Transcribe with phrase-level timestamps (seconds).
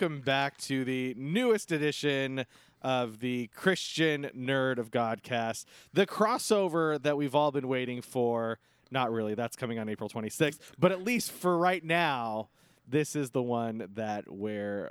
[0.00, 2.46] welcome back to the newest edition
[2.80, 8.58] of the Christian Nerd of Godcast, the crossover that we've all been waiting for.
[8.90, 12.48] Not really, that's coming on April 26th, but at least for right now,
[12.88, 14.90] this is the one that we're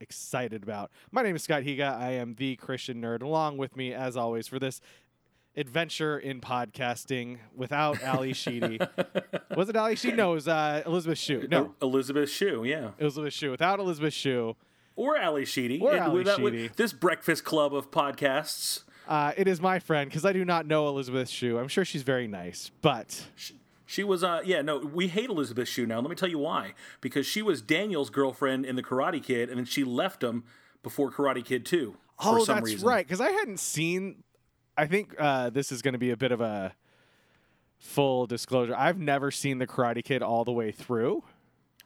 [0.00, 0.92] excited about.
[1.12, 1.98] My name is Scott Higa.
[1.98, 3.20] I am the Christian Nerd.
[3.20, 4.80] Along with me, as always, for this
[5.58, 8.78] adventure in podcasting without Ally Sheedy.
[9.56, 10.16] was it Ally Sheedy?
[10.16, 11.46] No, it was uh, Elizabeth Shue.
[11.50, 12.90] No, Elizabeth Shue, yeah.
[12.98, 13.50] Elizabeth Shue.
[13.50, 14.56] Without Elizabeth Shue.
[14.96, 15.80] Or Ally Sheedy.
[15.80, 16.70] Or Ali without- with Sheedy.
[16.76, 18.82] this breakfast club of podcasts.
[19.06, 21.58] Uh, it is my friend because I do not know Elizabeth Shue.
[21.58, 23.26] I'm sure she's very nice, but
[23.86, 25.98] She was, uh, yeah, no, we hate Elizabeth Shue now.
[26.00, 26.74] Let me tell you why.
[27.00, 30.44] Because she was Daniel's girlfriend in The Karate Kid, and then she left him
[30.82, 32.86] before Karate Kid 2 for oh, some that's reason.
[32.86, 33.06] right.
[33.06, 34.24] Because I hadn't seen.
[34.78, 36.72] I think uh, this is going to be a bit of a
[37.78, 38.76] full disclosure.
[38.76, 41.24] I've never seen the Karate Kid all the way through.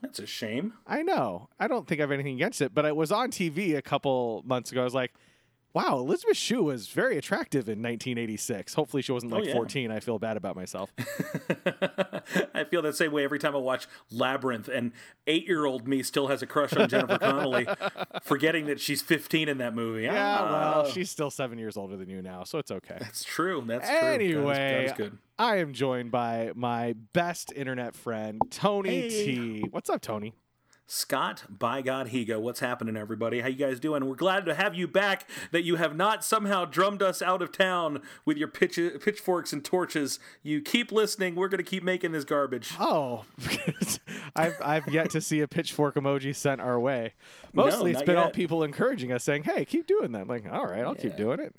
[0.03, 0.75] That's a shame.
[0.87, 1.49] I know.
[1.59, 4.43] I don't think I have anything against it, but it was on TV a couple
[4.45, 4.83] months ago.
[4.83, 5.15] I was like,
[5.75, 8.75] wow, Elizabeth Shue was very attractive in 1986.
[8.75, 9.53] Hopefully she wasn't like Oh, yeah.
[9.55, 9.91] 14.
[9.91, 10.93] I feel bad about myself.
[12.55, 14.93] I feel that same way every time I watch Labyrinth, and
[15.27, 17.67] eight year old me still has a crush on Jennifer Connelly,
[18.23, 20.03] forgetting that she's 15 in that movie.
[20.05, 20.51] yeah, Ah,
[20.83, 22.97] well, she's still seven years older than you now, so it's okay.
[23.01, 23.63] That's true.
[23.67, 23.99] That's true.
[24.01, 25.19] That is- Anyway, that good.
[25.39, 29.09] I am joined by my best internet friend, Tony Hey.
[29.09, 29.65] T.
[29.71, 30.35] What's up, Tony?
[30.93, 33.41] Scott, by God, Higa, what's happening, everybody?
[33.41, 34.05] How you guys doing?
[34.05, 35.27] We're glad to have you back.
[35.51, 39.65] That you have not somehow drummed us out of town with your pitch- pitchforks and
[39.65, 40.19] torches.
[40.43, 41.35] You keep listening.
[41.35, 42.75] We're going to keep making this garbage.
[42.79, 43.25] Oh,
[44.37, 47.15] I've I've yet to see a pitchfork emoji sent our way.
[47.55, 50.45] Mostly, it's not been all people encouraging us, saying, "Hey, keep doing that." I'm like,
[50.53, 51.55] all right, I'll keep doing it.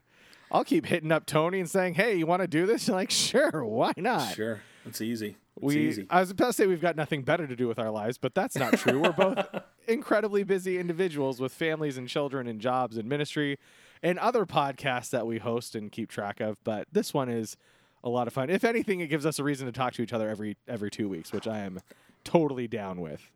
[0.51, 3.09] I'll keep hitting up Tony and saying, "Hey, you want to do this?" You're like,
[3.09, 5.37] "Sure, why not?" Sure, it's easy.
[5.57, 6.07] It's We, easy.
[6.09, 8.33] I was about to say we've got nothing better to do with our lives, but
[8.35, 9.01] that's not true.
[9.01, 9.45] We're both
[9.87, 13.59] incredibly busy individuals with families and children and jobs and ministry
[14.01, 16.57] and other podcasts that we host and keep track of.
[16.63, 17.55] But this one is
[18.03, 18.49] a lot of fun.
[18.49, 21.07] If anything, it gives us a reason to talk to each other every every two
[21.07, 21.79] weeks, which I am
[22.23, 23.31] totally down with.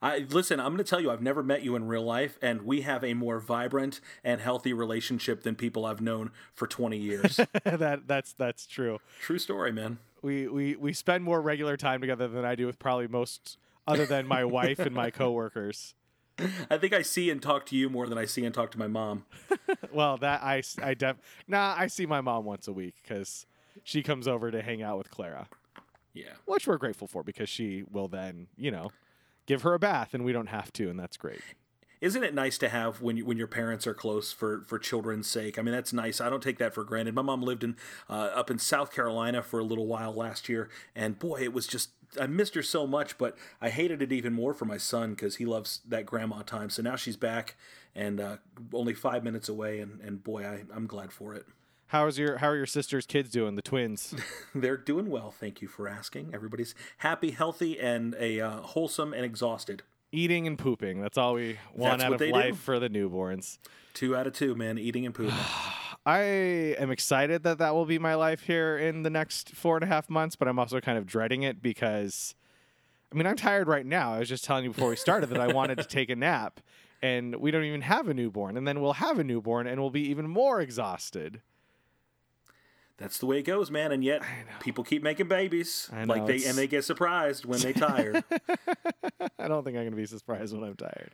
[0.00, 0.60] I listen.
[0.60, 3.02] I'm going to tell you, I've never met you in real life, and we have
[3.02, 7.36] a more vibrant and healthy relationship than people I've known for 20 years.
[7.64, 8.98] that that's that's true.
[9.20, 9.98] True story, man.
[10.24, 14.06] We we we spend more regular time together than I do with probably most other
[14.06, 15.94] than my wife and my coworkers.
[16.70, 18.78] I think I see and talk to you more than I see and talk to
[18.78, 19.26] my mom.
[19.92, 21.74] Well, that I I def nah.
[21.78, 23.46] I see my mom once a week because
[23.84, 25.46] she comes over to hang out with Clara,
[26.14, 26.32] Yeah.
[26.46, 28.90] which we're grateful for because she will then you know
[29.46, 31.42] give her a bath and we don't have to, and that's great.
[32.04, 35.26] Isn't it nice to have when you, when your parents are close for for children's
[35.26, 35.58] sake?
[35.58, 36.20] I mean, that's nice.
[36.20, 37.14] I don't take that for granted.
[37.14, 37.76] My mom lived in
[38.10, 41.66] uh, up in South Carolina for a little while last year, and boy, it was
[41.66, 43.16] just I missed her so much.
[43.16, 46.68] But I hated it even more for my son because he loves that grandma time.
[46.68, 47.56] So now she's back
[47.94, 48.36] and uh,
[48.74, 51.46] only five minutes away, and and boy, I, I'm glad for it.
[51.86, 53.54] How's your how are your sister's kids doing?
[53.54, 54.14] The twins.
[54.54, 55.30] They're doing well.
[55.30, 56.32] Thank you for asking.
[56.34, 59.84] Everybody's happy, healthy, and a uh, wholesome and exhausted.
[60.14, 61.00] Eating and pooping.
[61.02, 62.32] That's all we want That's out of they do.
[62.32, 63.58] life for the newborns.
[63.94, 64.78] Two out of two, man.
[64.78, 65.34] Eating and pooping.
[66.06, 66.20] I
[66.78, 69.86] am excited that that will be my life here in the next four and a
[69.86, 72.34] half months, but I'm also kind of dreading it because,
[73.10, 74.12] I mean, I'm tired right now.
[74.12, 76.60] I was just telling you before we started that I wanted to take a nap,
[77.00, 79.90] and we don't even have a newborn, and then we'll have a newborn, and we'll
[79.90, 81.40] be even more exhausted.
[82.96, 83.90] That's the way it goes, man.
[83.92, 84.22] And yet
[84.60, 87.72] people keep making babies, I know, like they it's- and they get surprised when they
[87.72, 88.22] tired.
[89.38, 91.10] I don't think I'm going to be surprised when I'm tired.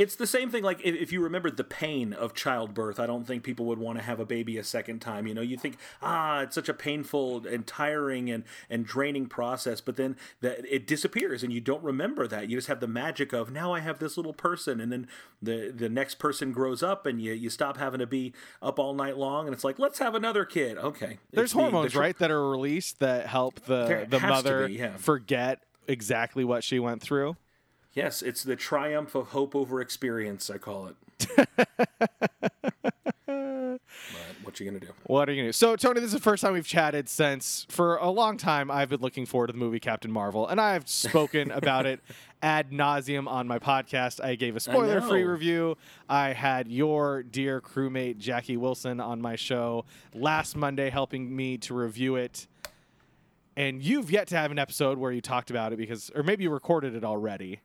[0.00, 0.64] It's the same thing.
[0.64, 3.98] Like if, if you remember the pain of childbirth, I don't think people would want
[3.98, 5.26] to have a baby a second time.
[5.26, 9.82] You know, you think ah, it's such a painful and tiring and and draining process,
[9.82, 12.48] but then that it disappears and you don't remember that.
[12.48, 15.06] You just have the magic of now I have this little person, and then
[15.42, 18.32] the the next person grows up, and you you stop having to be
[18.62, 20.78] up all night long, and it's like let's have another kid.
[20.78, 24.18] Okay, There's It's the- the hormones, tr- right, that are released that help the the
[24.20, 24.96] mother be, yeah.
[24.96, 27.36] forget exactly what she went through.
[27.92, 30.48] Yes, it's the triumph of hope over experience.
[30.48, 30.96] I call it.
[33.26, 33.80] but
[34.42, 34.92] what you gonna do?
[35.04, 35.52] What are you gonna do?
[35.52, 38.70] So, Tony, this is the first time we've chatted since for a long time.
[38.70, 42.00] I've been looking forward to the movie Captain Marvel, and I've spoken about it
[42.42, 44.22] ad nauseum on my podcast.
[44.24, 45.76] I gave a spoiler-free review.
[46.08, 49.84] I had your dear crewmate Jackie Wilson on my show
[50.14, 52.46] last Monday, helping me to review it.
[53.56, 56.44] And you've yet to have an episode where you talked about it because, or maybe
[56.44, 57.60] you recorded it already.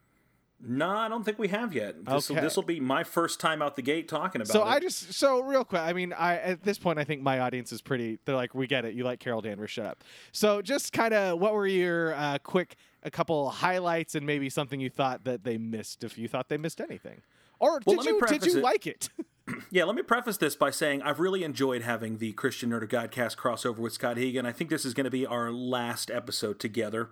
[0.68, 2.04] No, I don't think we have yet.
[2.06, 2.44] This will Okay.
[2.46, 4.68] this will be my first time out the gate talking about So it.
[4.68, 5.82] I just so real quick.
[5.82, 8.20] I mean, I at this point, I think my audience is pretty.
[8.26, 8.94] They're like, we get it.
[8.96, 9.70] You like Carol Danvers.
[9.72, 10.04] Shut up.
[10.32, 14.80] So just kind of, what were your uh, quick, a couple highlights, and maybe something
[14.80, 17.22] you thought that they missed, if you thought they missed anything,
[17.60, 18.64] or Well, did you did you it.
[18.64, 19.10] like it?
[19.70, 22.90] Yeah, let me preface this by saying I've really enjoyed having the Christian Nerd of
[22.90, 24.46] Godcast crossover with Scott Hegan.
[24.46, 27.10] I think this is going to be our last episode together.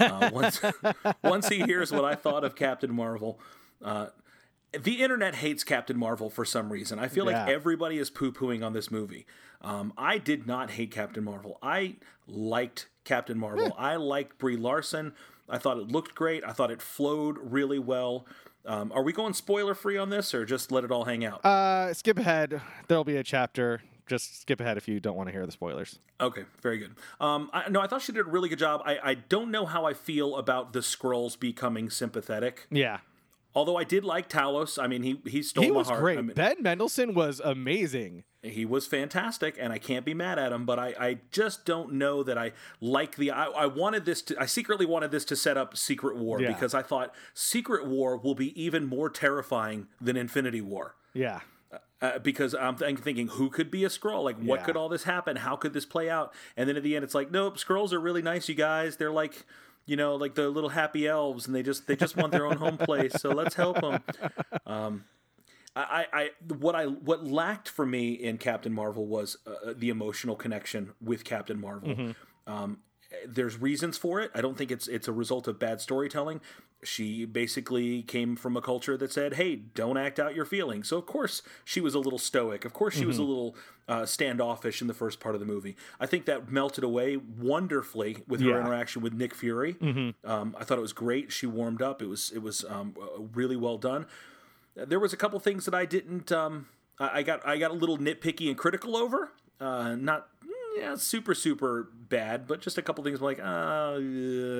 [0.00, 0.60] Uh, once,
[1.22, 3.38] once he hears what I thought of Captain Marvel.
[3.84, 4.06] Uh,
[4.72, 6.98] the internet hates Captain Marvel for some reason.
[6.98, 9.26] I feel like everybody is poo pooing on this movie.
[9.62, 11.58] Um, I did not hate Captain Marvel.
[11.62, 11.96] I
[12.26, 13.74] liked Captain Marvel.
[13.78, 15.14] I liked Brie Larson.
[15.48, 16.44] I thought it looked great.
[16.44, 18.26] I thought it flowed really well.
[18.66, 21.44] Um, are we going spoiler free on this or just let it all hang out?
[21.44, 22.60] Uh, skip ahead.
[22.88, 23.82] There'll be a chapter.
[24.06, 25.98] Just skip ahead if you don't want to hear the spoilers.
[26.20, 26.94] Okay, very good.
[27.20, 28.82] Um, I, no, I thought she did a really good job.
[28.84, 32.66] I, I don't know how I feel about the Skrulls becoming sympathetic.
[32.70, 32.98] Yeah,
[33.56, 34.80] Although I did like Talos.
[34.80, 36.00] I mean, he he stole he my was heart.
[36.00, 36.18] great.
[36.18, 38.24] I mean, ben Mendelsohn was amazing.
[38.50, 40.64] He was fantastic, and I can't be mad at him.
[40.66, 43.30] But I, I just don't know that I like the.
[43.30, 44.40] I, I wanted this to.
[44.40, 46.48] I secretly wanted this to set up Secret War Yeah.
[46.52, 50.94] because I thought Secret War will be even more terrifying than Infinity War.
[51.14, 51.40] Yeah.
[52.02, 54.66] uh, because I'm, th- thinking who could be a Skrull like what Yeah.
[54.66, 57.14] could all this happen how could this play out and then at the end it's
[57.14, 59.46] like nope Skrulls are really nice you guys they're like
[59.86, 62.58] you know like the little happy elves and they just they just want their own
[62.58, 64.02] home place so let's help them
[64.66, 65.04] um,
[65.76, 70.34] I, I, what I, what lacked for me in Captain Marvel was uh, the emotional
[70.34, 72.14] connection with Captain Marvel.
[72.46, 72.78] Um,
[73.26, 74.30] there's reasons for it.
[74.34, 76.40] I don't think it's it's a result of bad storytelling.
[76.82, 80.98] She basically came from a culture that said, "Hey, don't act out your feelings." So
[80.98, 82.64] of course she was a little stoic.
[82.64, 83.54] Of course she was a little
[83.88, 85.76] uh, standoffish in the first part of the movie.
[86.00, 88.60] I think that melted away wonderfully with her Yeah.
[88.60, 89.76] interaction with Nick Fury.
[90.24, 91.32] Um, I thought it was great.
[91.32, 92.02] She warmed up.
[92.02, 94.06] It was it was um, uh, really well done.
[94.76, 96.30] There was a couple things that I didn't.
[96.30, 96.68] Um,
[96.98, 99.32] I got I got a little nitpicky and critical over.
[99.60, 103.98] Uh, not mm, yeah, super super bad, but just a couple things like uh,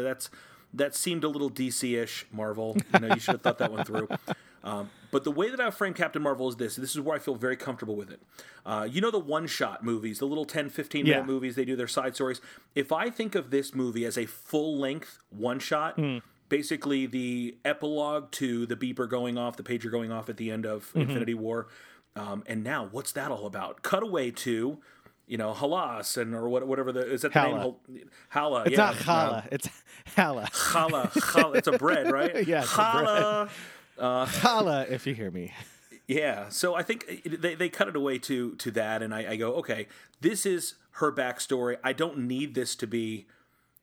[0.03, 0.31] that's
[0.75, 2.27] that seemed a little DC-ish.
[2.33, 4.09] Marvel, you know, you should have thought that one through.
[4.65, 6.75] Um, but the way that I frame Captain Marvel is this.
[6.75, 8.21] This is where I feel very comfortable with it.
[8.65, 11.25] Uh, you know the one-shot movies, the little 10, 15 minute Yeah.
[11.25, 12.41] movies, they do their side stories.
[12.75, 15.99] If I think of this movie as a full-length one-shot,
[16.48, 20.66] basically the epilogue to the beeper going off, the pager going off at the end
[20.66, 21.00] of mm-hmm.
[21.00, 21.69] Infinity War.
[22.14, 23.82] Um, and now, what's that all about?
[23.82, 24.78] Cutaway to,
[25.26, 27.52] you know, Halas and or what, whatever the is that the Hala.
[27.52, 27.60] name?
[28.31, 28.62] Hal- Hala.
[28.62, 29.43] It's yeah, not challah.
[29.43, 29.69] Um, it's
[30.16, 30.50] challah.
[30.50, 31.12] Challah.
[31.12, 31.56] Challah.
[31.56, 32.34] It's a bread, right?
[32.46, 33.08] Yeah, it's a bread.
[33.08, 33.46] Uh,
[33.98, 34.26] challah.
[34.26, 35.52] Challah, if you hear me.
[36.08, 39.37] Yeah, so I think they, they cut it away to to that, and I, I
[39.37, 39.88] go, okay,
[40.20, 41.76] this is her backstory.
[41.82, 43.26] I don't need this to be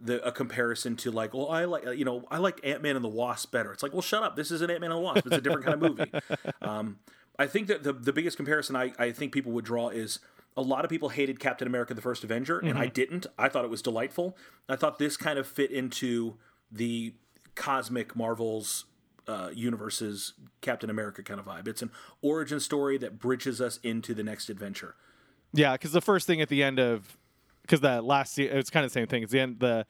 [0.04, 3.04] the a comparison to like, well, I like you know, I like Ant Man and
[3.04, 3.72] the Wasp better.
[3.72, 4.36] It's like, well, shut up.
[4.36, 5.26] This is an Ant Man and the Wasp.
[5.26, 6.12] It's a different kind of movie.
[6.62, 7.00] Um,
[7.38, 10.20] I think that the the biggest comparison I, I think people would draw is
[10.56, 13.26] a lot of people hated Captain America: The First Avenger, and I didn't.
[13.38, 14.38] I thought it was delightful.
[14.70, 16.36] I thought this kind of fit into
[16.72, 17.14] the
[17.56, 18.86] cosmic Marvels
[19.28, 21.68] uh, universe's Captain America kind of vibe.
[21.68, 21.92] It's an
[22.22, 24.96] origin story that bridges us into the next adventure.
[25.54, 27.18] Yeah, because the first thing at the end of,
[27.64, 29.24] because the last scene, it's kind of the same thing.
[29.24, 29.86] It's the end, the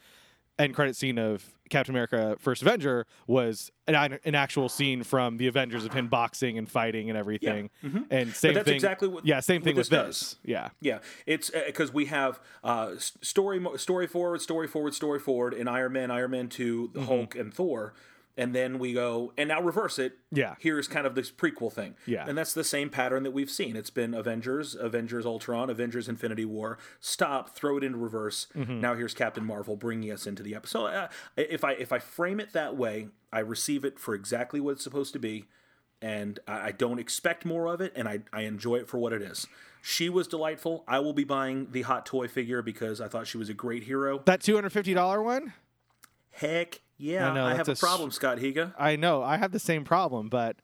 [0.58, 5.48] end credit scene of Captain America: First Avenger was an, an actual scene from the
[5.48, 7.70] Avengers of him boxing and fighting and everything.
[8.12, 8.76] And same that's thing.
[8.76, 10.20] exactly what- Yeah, same thing this with does.
[10.20, 10.36] this.
[10.44, 10.70] Yeah.
[10.82, 15.94] Yeah, it's because we have uh, story story forward, story forward, story forward in Iron
[15.94, 17.06] Man, Iron Man 2 Mm-hmm.
[17.06, 17.94] Hulk, and Thor.
[18.36, 20.14] And then we go, and now reverse it.
[20.32, 20.56] Yeah.
[20.58, 21.96] Here's kind of this prequel thing.
[22.08, 22.26] Yeah.
[22.28, 23.76] And that's the same pattern that we've seen.
[23.76, 26.80] It's been Avengers, Avengers Ultron, Avengers Infinity War.
[27.00, 28.48] Stop, throw it into reverse.
[28.56, 28.82] Mm-hmm.
[28.82, 30.88] Now here's Captain Marvel bringing us into the episode.
[30.88, 34.72] Uh, if I if I frame it that way, I receive it for exactly what
[34.72, 35.46] it's supposed to be
[36.04, 39.14] and I I don't expect more of it, and I, I enjoy it for what
[39.14, 39.48] it is.
[39.82, 40.84] She was delightful.
[40.88, 43.84] I will be buying the hot toy figure because I thought she was a great
[43.84, 44.22] hero.
[44.26, 45.54] That two hundred fifty dollar one.
[46.32, 48.74] Heck yeah, I know, I, have a a problem, Scott Higa.
[48.78, 49.24] I know.
[49.24, 50.58] I have the same problem, but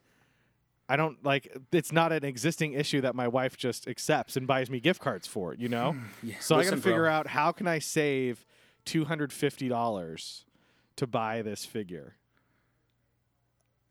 [0.88, 1.55] I don't like.
[1.71, 5.27] It's not an existing issue that my wife just accepts and buys me gift cards
[5.27, 5.53] for.
[5.53, 5.95] You know.
[6.39, 7.12] so I got to figure bro.
[7.12, 8.45] out how can I save
[8.86, 10.45] two hundred fifty dollars
[10.95, 12.15] to buy this figure.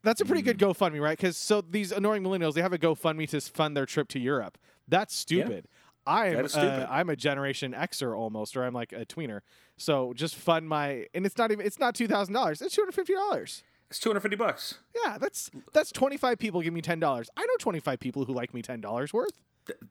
[0.03, 0.69] That's a pretty good Hmm.
[0.69, 1.17] GoFundMe, right?
[1.17, 4.57] Because so these annoying millennials, they have a GoFundMe to fund their trip to Europe.
[4.87, 5.67] That's stupid.
[6.09, 6.83] I'm That is stupid.
[6.83, 9.41] Uh, I'm a Generation Xer almost, or I'm like a tweener.
[9.77, 12.61] So just fund my, and it's not even it's not two thousand dollars.
[12.61, 13.63] It's two hundred fifty dollars.
[13.89, 14.79] It's two hundred fifty bucks.
[15.03, 17.29] Yeah, that's that's twenty five people give me ten dollars.
[17.37, 19.33] I know twenty five people who like me ten dollars worth.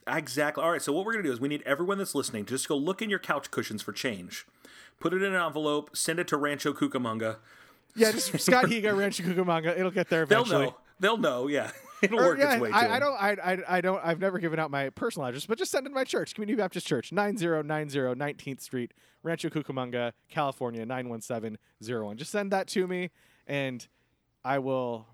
[0.08, 0.62] Exactly.
[0.62, 0.82] All right.
[0.82, 3.00] So what we're gonna do is we need everyone that's listening to just go look
[3.00, 4.46] in your couch cushions for change,
[4.98, 7.37] put it in an envelope, send it to Rancho Cucamonga.
[7.94, 9.78] Yeah, just Scott Higa, Rancho Cucamonga.
[9.78, 10.66] It'll get there eventually.
[11.00, 11.16] They'll know.
[11.16, 11.46] They'll know.
[11.48, 11.70] Yeah,
[12.02, 12.71] it'll Or, work yeah, its way.
[12.73, 13.14] I, to I don't.
[13.23, 14.00] I, I, I don't.
[14.05, 16.57] I've never given out my personal address, but just send it to my church, Community
[16.57, 22.17] Baptist Church, 9090 19th Street, Rancho Cucamonga, California, 91701.
[22.17, 23.11] Just send that to me,
[23.47, 23.87] and
[24.45, 25.07] I will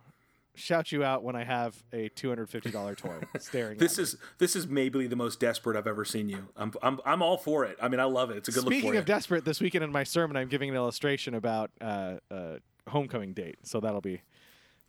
[0.56, 3.76] shout you out when I have a $250 toy staring.
[3.78, 4.02] This at me.
[4.04, 6.46] is this is maybe the most desperate I've ever seen you.
[6.56, 7.76] I'm I'm I'm all for it.
[7.82, 8.36] I mean, I love it.
[8.36, 9.02] It's a good look Speaking of you.
[9.02, 12.56] desperate, this weekend in my sermon, I'm giving an illustration about uh, uh,
[12.88, 13.56] homecoming date.
[13.64, 14.22] So that'll be.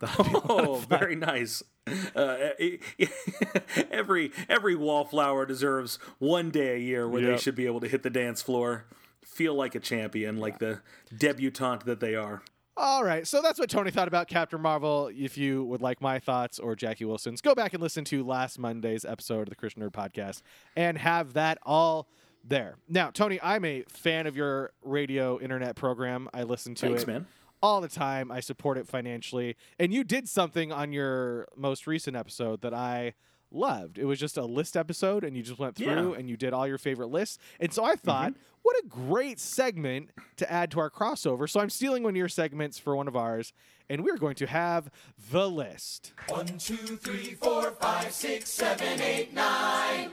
[0.01, 1.63] That'll be a lot of Oh, very nice.
[2.15, 2.49] Uh,
[3.91, 8.01] every every wallflower deserves one day a year where they should be able to hit
[8.01, 8.85] the dance floor,
[9.23, 10.81] feel like a champion, like the
[11.15, 12.41] debutante that they are.
[12.77, 15.09] All right, so that's what Tony thought about Captain Marvel.
[15.13, 18.59] If you would like my thoughts or Jackie Wilson's, go back and listen to last
[18.59, 20.41] Monday's episode of the Christian Nerd Podcast
[20.75, 22.09] and have that all
[22.43, 22.75] there.
[22.89, 26.29] Now, Tony, I'm a fan of your radio internet program.
[26.33, 27.27] I listen to Thanks, it man.
[27.65, 28.31] All the time.
[28.31, 29.55] I support it financially.
[29.79, 33.13] And you did something on your most recent episode that I
[33.51, 33.97] loved.
[33.97, 35.95] It was just a list episode, and you just went through Yeah.
[35.95, 36.19] Mm-hmm.
[36.19, 37.37] and you did all your favorite lists.
[37.59, 41.49] And so I thought, what a great segment to add to our crossover.
[41.49, 43.53] So I'm stealing one of your segments for one of ours,
[43.89, 44.89] and we're going to have
[45.31, 46.13] the list.
[46.27, 50.11] One, two, three, four, five, six, seven, eight, nine.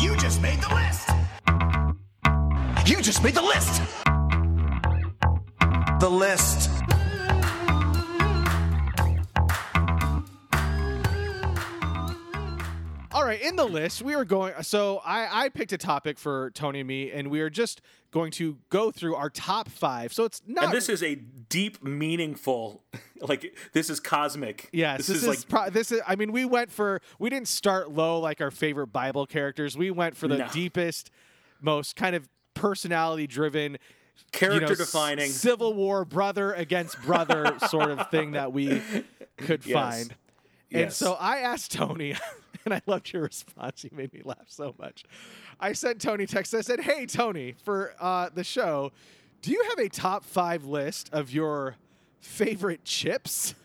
[0.00, 1.08] You just made the list.
[2.88, 3.82] You just made the list.
[6.00, 6.70] The list.
[13.12, 14.54] All right, in the list, we are going.
[14.62, 17.80] So I, I picked a topic for Tony and me, and we are just
[18.12, 20.12] going to go through our top five.
[20.12, 20.64] So it's not.
[20.66, 22.84] And this is a deep, meaningful,
[23.20, 24.68] like this is cosmic.
[24.72, 26.00] Yes, this, this, is, is, like pro- this is.
[26.06, 29.76] I mean, we went for we didn't start low like our favorite Bible characters.
[29.76, 30.48] We went for the No.
[30.52, 31.10] deepest,
[31.60, 33.76] most kind of personality-driven,
[34.32, 35.30] character you know, defining.
[35.30, 38.82] Civil War brother against brother sort of thing that we
[39.36, 39.72] could Yes.
[39.74, 40.14] find.
[40.72, 40.96] And Yes.
[40.96, 42.14] so I asked Tony,
[42.64, 43.82] and I loved your response.
[43.84, 45.04] You made me laugh so much.
[45.58, 46.54] I sent Tony text.
[46.54, 48.92] I said, "Hey Tony, for uh, the show,
[49.42, 51.76] do you have a top five list of your
[52.20, 53.54] favorite chips?"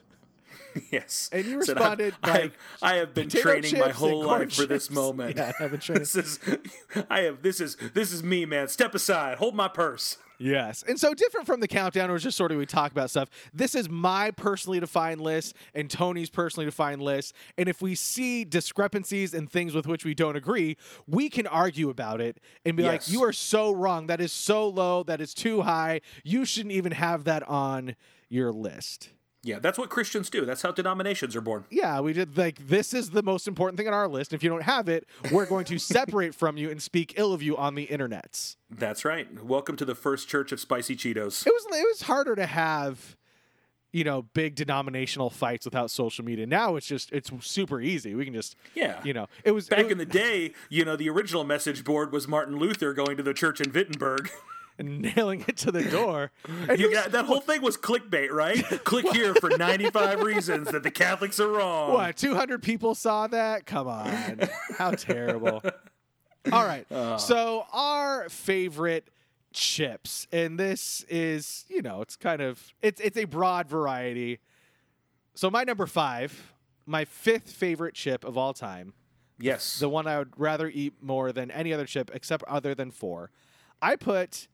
[0.92, 1.30] Yes.
[1.32, 5.38] And you responded like, I've, I have been training my whole life for this moment.
[5.38, 6.02] Yeah, I've been training.
[6.02, 6.38] this is
[7.10, 8.68] I have this is this is me, man.
[8.68, 9.38] Step aside.
[9.38, 10.18] Hold my purse.
[10.38, 10.84] Yes.
[10.88, 13.30] And so different from the countdown, it was just sort of we talk about stuff.
[13.54, 17.34] This is my personally defined list and Tony's personally defined list.
[17.58, 20.78] And if we see discrepancies and things with which we don't agree,
[21.08, 24.08] we can argue about it and be like, you are so wrong.
[24.08, 25.04] That is so low.
[25.04, 26.02] That is too high.
[26.24, 27.96] You shouldn't even have that on
[28.30, 29.10] your list.
[29.46, 30.44] Yeah, that's what Christians do.
[30.44, 31.66] That's how denominations are born.
[31.70, 34.34] Yeah, we did like this is the most important thing on our list.
[34.34, 37.44] If you don't have it, we're going to separate from you and speak ill of
[37.44, 38.56] you on the internets.
[38.72, 39.44] That's right.
[39.44, 41.46] Welcome to the first church of spicy Cheetos.
[41.46, 43.16] it was it was harder to have
[43.94, 48.26] you know big denominational fights without social media now it's just it's super easy we
[48.26, 49.00] can just Yeah.
[49.06, 52.12] you know it was Back it, in the day, you know, the original message board
[52.12, 54.32] was Martin Luther going to the church in Wittenberg.
[55.02, 56.32] nailing it to the door.
[56.68, 58.62] And You that whole thing was clickbait, right?
[58.84, 61.94] Click here for 95 reasons that the Catholics are wrong.
[61.94, 63.66] what 200 people saw that?
[63.66, 64.42] Come on.
[64.78, 65.64] How terrible.
[66.52, 66.86] All right.
[66.92, 67.18] Ah.
[67.18, 69.10] So our favorite
[69.54, 74.40] chips and this is you know it's kind of it's it's a broad variety.
[75.34, 76.54] So my number five
[76.86, 78.94] my fifth favorite chip of all time.
[79.40, 79.80] Yes.
[79.80, 83.32] the one I would rather eat more than any other chip except other than four.
[83.82, 84.48] I put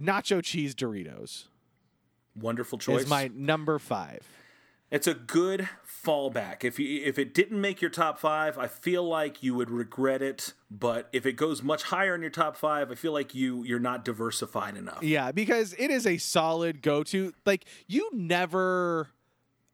[0.00, 1.44] nacho cheese Doritos
[2.36, 3.02] Wonderful choice.
[3.02, 4.20] is my number five.
[4.90, 5.68] It's a good
[6.04, 6.62] fallback.
[6.62, 10.22] If you if it didn't make your top five, I feel like you would regret
[10.22, 10.52] it.
[10.70, 13.78] But if it goes much higher in your top five, I feel like you you're
[13.80, 15.02] not diversified enough.
[15.02, 17.32] Yeah, because it is a solid go-to.
[17.46, 19.08] Like you never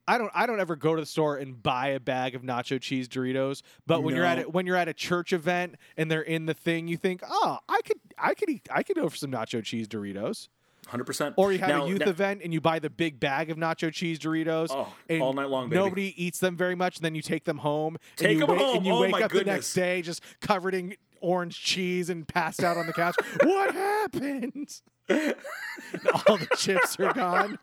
[0.09, 2.81] I don't I don't ever go to the store and buy a bag of nacho
[2.81, 4.43] cheese Doritos, but when you're at No.
[4.43, 7.59] it when you're at a church event and they're in the thing, you think, "Oh,
[7.69, 10.49] I could I could eat I could go for some nacho cheese Doritos."
[10.89, 11.35] Hundred percent.
[11.37, 13.57] Or you have now, a youth now- event and you buy the big bag of
[13.59, 14.69] nacho cheese Doritos.
[14.71, 15.81] Oh, and all night long, baby.
[15.83, 17.97] Nobody eats them very much, and then you take them home.
[18.17, 18.77] Take and you them wake, home.
[18.79, 22.65] And you Oh, wake up the next day just covered in orange cheese and passed
[22.65, 23.15] out on the couch.
[23.43, 24.81] what happened?
[25.11, 27.59] all the chips are gone.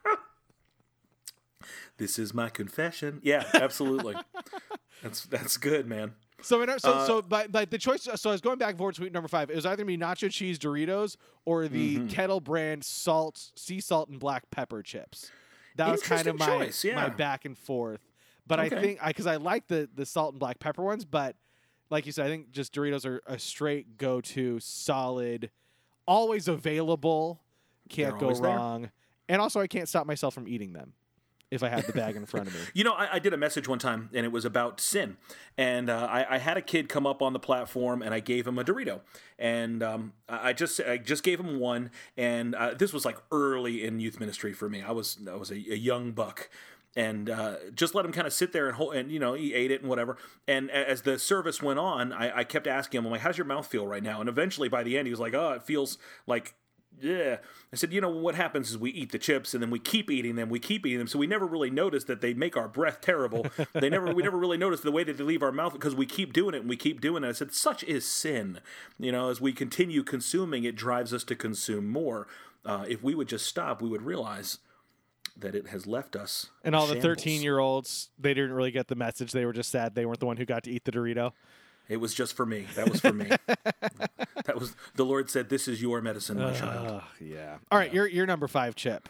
[1.98, 3.20] This is my confession.
[3.24, 4.16] Yeah, absolutely.
[5.04, 6.14] that's that's good, man.
[6.41, 8.03] So, in our, so, Uh, so, but, but the choice.
[8.15, 9.50] So, I was going back and forth to number five.
[9.50, 12.08] It was either me nacho cheese Doritos or the Mm-hmm.
[12.08, 15.32] kettle brand salt, sea salt, and black pepper chips.
[15.75, 16.96] That was kind of my choice, yeah.
[16.96, 18.01] my back and forth.
[18.48, 18.82] But I Okay.
[18.82, 21.36] think because I, like the the salt and black pepper ones, but
[21.89, 25.51] like you said, I think just Doritos are a straight go to, solid,
[26.08, 27.41] always available,
[27.89, 28.56] can't They're go always there.
[28.56, 28.91] wrong.
[29.29, 30.94] and also I can't stop myself from eating them
[31.50, 32.60] if I had the bag in front of me.
[32.74, 35.18] You know, I, I, did a message one time, and it was about sin.
[35.58, 38.46] And uh, I, I, had a kid come up on the platform, and I gave
[38.46, 39.01] him a Dorito,
[39.39, 41.92] and um, I just I just gave him one.
[42.18, 44.84] And uh, this was like early in youth ministry for me.
[44.84, 46.50] I was I was a, a young buck.
[46.96, 49.54] And uh, just let him kind of sit there and hold, and you know he
[49.54, 50.18] ate it and whatever.
[50.48, 53.46] And as the service went on, I, I kept asking him, "I'm like, how's your
[53.46, 56.00] mouth feel right now?" And eventually, by the end, he was like, "Oh, it feels
[56.25, 56.56] like
[57.00, 57.38] yeah.
[57.72, 60.10] I said, you know, what happens is we eat the chips and then we keep
[60.10, 61.08] eating them, we keep eating them.
[61.08, 63.46] So we never really notice that they make our breath terrible.
[63.74, 66.06] they never, we never really notice the way that they leave our mouth because we
[66.06, 67.27] keep doing it and we keep doing it.
[67.27, 68.60] I said, such is sin.
[69.00, 72.27] You know, as we continue consuming, it drives us to consume more.
[72.66, 74.60] Uh, if we would just stop, we would realize
[75.39, 76.48] that it has left us.
[76.63, 79.32] And all the 13 year olds, they didn't really get the message.
[79.32, 81.34] They were just sad they weren't the one who got to eat the Dorito.
[81.89, 82.65] It was just for me.
[82.75, 83.29] That was for me.
[83.48, 87.58] that was the Lord said, "This is your medicine, my uh, child." Yeah.
[87.72, 87.96] All right, yeah.
[87.96, 89.10] you're you're number five chip.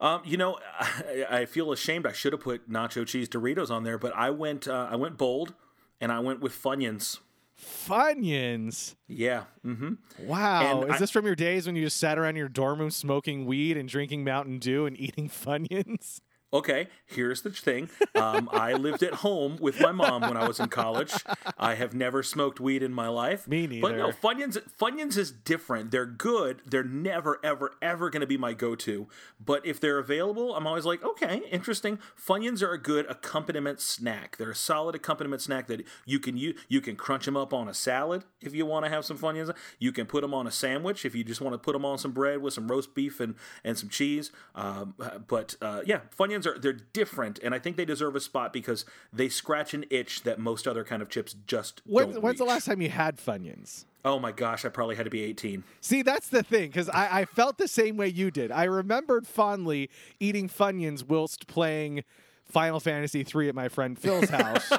[0.00, 2.06] Um, you know, I, I, feel ashamed.
[2.06, 5.18] I should have put nacho cheese Doritos on there, but I went uh, I went
[5.18, 5.54] bold,
[6.00, 7.18] and I went with Funyuns.
[7.60, 8.94] Funyuns.
[9.06, 9.44] Yeah.
[9.64, 10.26] Mm-hmm.
[10.26, 10.80] Wow.
[10.80, 12.90] And Is I, this from your days when you just sat around your dorm room
[12.90, 16.20] smoking weed and drinking Mountain Dew and eating Funyuns?
[16.52, 17.90] Okay, here's the thing.
[18.14, 21.12] Um, I lived at home with my mom when I was in college.
[21.58, 23.46] I have never smoked weed in my life.
[23.46, 23.80] Me neither.
[23.80, 25.90] But no, Funyuns, Funyuns is different.
[25.90, 26.62] They're good.
[26.66, 29.08] They're never, ever, ever going to be my go-to.
[29.44, 31.98] But if they're available, I'm always like, okay, interesting.
[32.18, 34.36] Funyuns are a good accompaniment snack.
[34.36, 37.68] They're a solid accompaniment snack that you can you you can crunch them up on
[37.68, 39.54] a salad if you want to have some Funyuns.
[39.78, 41.98] You can put them on a sandwich if you just want to put them on
[41.98, 44.30] some bread with some roast beef and and some cheese.
[44.54, 44.94] Um,
[45.26, 48.84] but uh, yeah, Funyuns are they're different, and I think they deserve a spot because
[49.12, 52.22] they scratch an itch that most other kind of chips just when, don't.
[52.22, 52.38] When's reach.
[52.38, 53.84] the last time you had Funyuns?
[54.04, 55.62] Oh my gosh, I probably had to be 18.
[55.80, 58.50] See, that's the thing, because I, I felt the same way you did.
[58.50, 62.04] I remembered fondly eating Funyuns whilst playing
[62.46, 64.72] Final Fantasy III at my friend Phil's house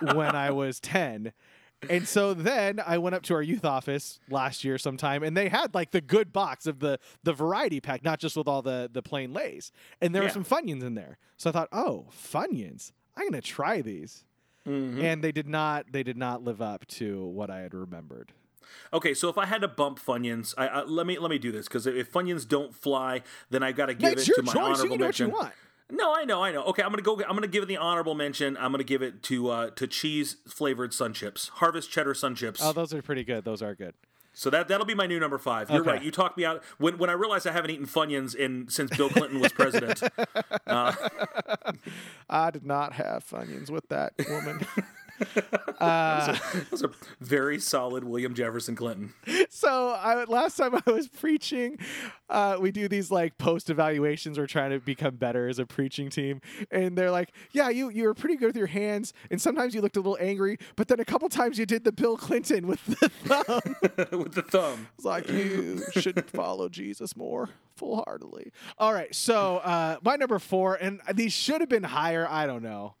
[0.00, 1.32] when I was 10
[1.88, 5.48] and so then I went up to our youth office last year sometime, and they
[5.48, 8.90] had like the good box of the the variety pack, not just with all the
[8.92, 10.28] the plain lays, and there yeah.
[10.28, 11.18] were some Funyuns in there.
[11.36, 14.24] So I thought, oh, Funyuns, I'm gonna try these,
[14.66, 15.00] mm-hmm.
[15.00, 18.32] and they did not they did not live up to what I had remembered.
[18.92, 21.50] Okay, so if I had to bump Funyuns, I, I, let me let me do
[21.50, 24.52] this because if Funyuns don't fly, then I've got to give That's it to my
[24.52, 24.78] choice.
[24.78, 25.32] honorable you mention.
[25.90, 26.14] What you want.
[26.16, 26.64] No, I know, I know.
[26.64, 27.20] Okay, I'm gonna go.
[27.22, 28.56] I'm gonna give it the honorable mention.
[28.56, 32.60] I'm gonna give it to uh, to cheese flavored sun chips, Harvest cheddar sun chips.
[32.62, 33.44] Oh, those are pretty good.
[33.44, 33.94] Those are good.
[34.32, 35.70] So that that'll be my new number five.
[35.70, 35.90] You're okay.
[35.90, 36.02] right.
[36.02, 39.10] You talked me out when when I realized I haven't eaten Funyuns in since Bill
[39.10, 40.02] Clinton was president.
[40.66, 40.94] uh,
[42.28, 44.66] I did not have Funyuns with that woman.
[45.80, 46.90] Uh, that, was a, that, was a,
[47.22, 49.14] very solid William Jefferson Clinton.
[49.48, 51.78] So I, last time I was preaching,
[52.28, 54.38] uh, we do these like post evaluations.
[54.38, 58.04] We're trying to become better as a preaching team, and they're like, "Yeah, you you
[58.04, 61.00] were pretty good with your hands, and sometimes you looked a little angry, but then
[61.00, 63.76] a couple times you did the Bill Clinton with the thumb.
[64.20, 64.88] with the thumb.
[64.96, 68.52] It's like you should follow Jesus more." Full heartedly.
[68.76, 72.28] All right, so uh, my number four, and these should have been higher.
[72.28, 72.96] I don't know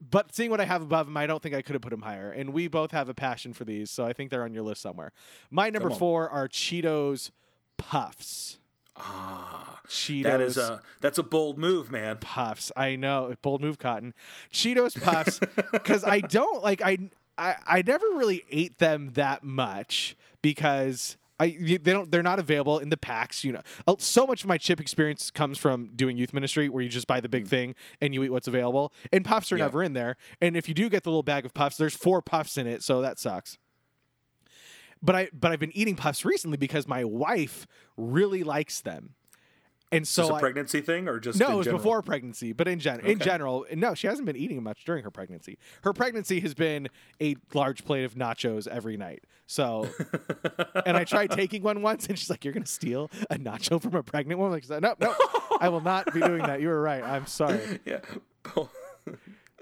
[0.00, 2.02] but seeing what I have above him, I don't think I could have put him
[2.02, 2.30] higher.
[2.30, 4.80] And we both have a passion for these, so I think they're on your list
[4.80, 5.12] somewhere.
[5.50, 7.30] My number four are Cheetos
[7.76, 8.58] Puffs.
[8.96, 10.22] Ah, Cheetos.
[10.24, 12.18] That is a that's a bold move, man.
[12.18, 12.70] Puffs.
[12.76, 14.14] I know, bold move, Cotton.
[14.52, 15.40] Cheetos Puffs,
[15.72, 21.56] because I don't like I, I I never really ate them that much because I
[21.58, 23.42] they don't they're not available in the packs.
[23.42, 26.82] You know, uh, so much of my chip experience comes from doing youth ministry, where
[26.82, 27.48] you just buy the big mm.
[27.48, 28.92] thing and you eat what's available.
[29.10, 29.64] And puffs are yeah.
[29.64, 30.16] never in there.
[30.40, 32.82] And if you do get the little bag of puffs, there's four puffs in it,
[32.82, 33.58] so that sucks.
[35.02, 39.14] But I but I've been eating puffs recently because my wife really likes them.
[39.92, 41.78] And so a I, pregnancy thing or just no, it was general?
[41.78, 43.12] before pregnancy, but in general, okay.
[43.12, 45.58] in general, no, she hasn't been eating much during her pregnancy.
[45.82, 46.88] Her pregnancy has been
[47.20, 49.24] a large plate of nachos every night.
[49.46, 49.88] So,
[50.86, 53.96] and I tried taking one once, and she's like, "You're gonna steal a nacho from
[53.96, 55.14] a pregnant woman?" Like, no, no,
[55.60, 56.60] I will not be doing that.
[56.60, 57.02] You were right.
[57.02, 57.60] I'm sorry.
[57.84, 58.00] Yeah.
[58.56, 58.68] Oh.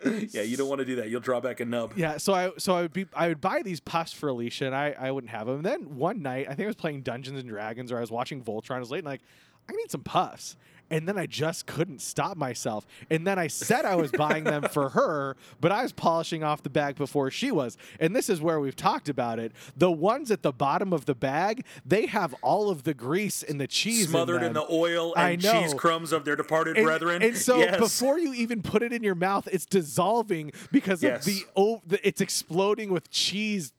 [0.31, 1.09] yeah, you don't want to do that.
[1.09, 1.93] You'll draw back a nub.
[1.97, 4.75] Yeah, so I so I would be I would buy these puffs for Alicia, and
[4.75, 5.57] I I wouldn't have them.
[5.57, 8.11] And then one night, I think I was playing Dungeons and Dragons, or I was
[8.11, 8.77] watching Voltron.
[8.77, 9.23] I was late, and like
[9.69, 10.57] I need some puffs.
[10.91, 12.87] And then I just couldn't stop myself.
[13.11, 16.63] And then I said I was buying them for her, but I was polishing off
[16.63, 17.77] the bag before she was.
[18.01, 19.53] And this is where we've talked about it.
[19.77, 23.61] The ones at the bottom of the bag, they have all of the grease and
[23.61, 27.23] the cheese smothered in, in the oil and cheese crumbs of their departed and, brethren.
[27.23, 27.79] And so yes.
[27.79, 31.19] before you even put it in your mouth, it's dissolving because yes.
[31.19, 33.75] of the, oh, the it's exploding with cheese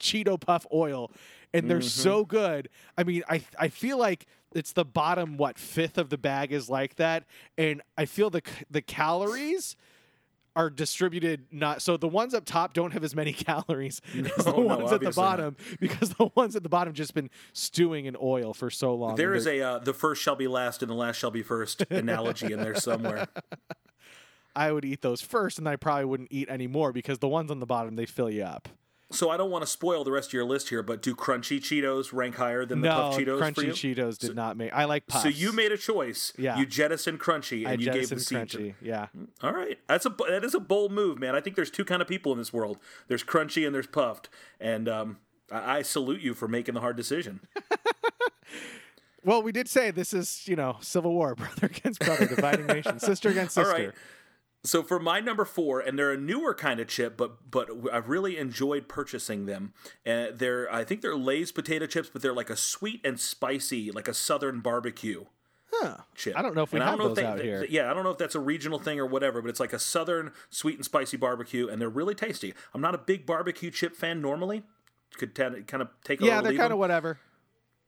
[0.00, 1.12] Cheeto puff oil
[1.54, 1.86] and they're Mm-hmm.
[1.86, 2.68] so good.
[2.96, 6.68] I mean, I I feel like it's the bottom what fifth of the bag is
[6.68, 7.24] like that,
[7.56, 9.76] and I feel the the calories
[10.56, 14.50] are distributed not so the ones up top don't have as many calories as the
[14.50, 15.36] No, no, ones at the obviously not.
[15.36, 19.14] bottom because the ones at the bottom just been stewing in oil for so long.
[19.14, 21.82] There is a uh, the first shall be last and the last shall be first
[21.90, 23.28] analogy in there somewhere.
[24.56, 27.52] I would eat those first, and I probably wouldn't eat any more because the ones
[27.52, 28.68] on the bottom they fill you up.
[29.10, 31.58] So I don't want to spoil the rest of your list here, but do crunchy
[31.58, 33.72] Cheetos rank higher than the no, puff Cheetos crunchy for you?
[33.72, 34.72] Cheetos did not make.
[34.74, 35.22] I like puffs.
[35.22, 36.34] So you made a choice.
[36.36, 36.58] Yeah.
[36.58, 38.74] You jettisoned crunchy and I you gave the crunchy.
[38.82, 39.06] Yeah.
[39.42, 41.34] All right, that's a that is a bold move, man.
[41.34, 42.78] I think there's two kind of people in this world.
[43.08, 44.28] There's crunchy and there's puffed,
[44.60, 45.18] and um,
[45.50, 47.40] I, I salute you for making the hard decision.
[49.24, 52.98] Well, we did say this is you know civil war, brother against brother, dividing nation,
[52.98, 53.70] sister against sister.
[53.70, 53.90] right.
[54.64, 58.08] So for my number four, and they're a newer kind of chip, but but I've
[58.08, 59.72] really enjoyed purchasing them.
[60.04, 63.90] And they're I think they're Lay's potato chips, but they're like a sweet and spicy,
[63.92, 65.24] like a southern barbecue
[65.72, 65.98] Huh.
[66.14, 66.36] chip.
[66.36, 67.64] I don't know if we And have those if out they- here.
[67.68, 69.78] Yeah, I don't know if that's a regional thing or whatever, but it's like a
[69.78, 72.52] southern sweet and spicy barbecue, and they're really tasty.
[72.74, 74.64] I'm not a big barbecue chip fan normally.
[75.18, 77.20] Could t- kind of take a Yeah, they're kind of whatever.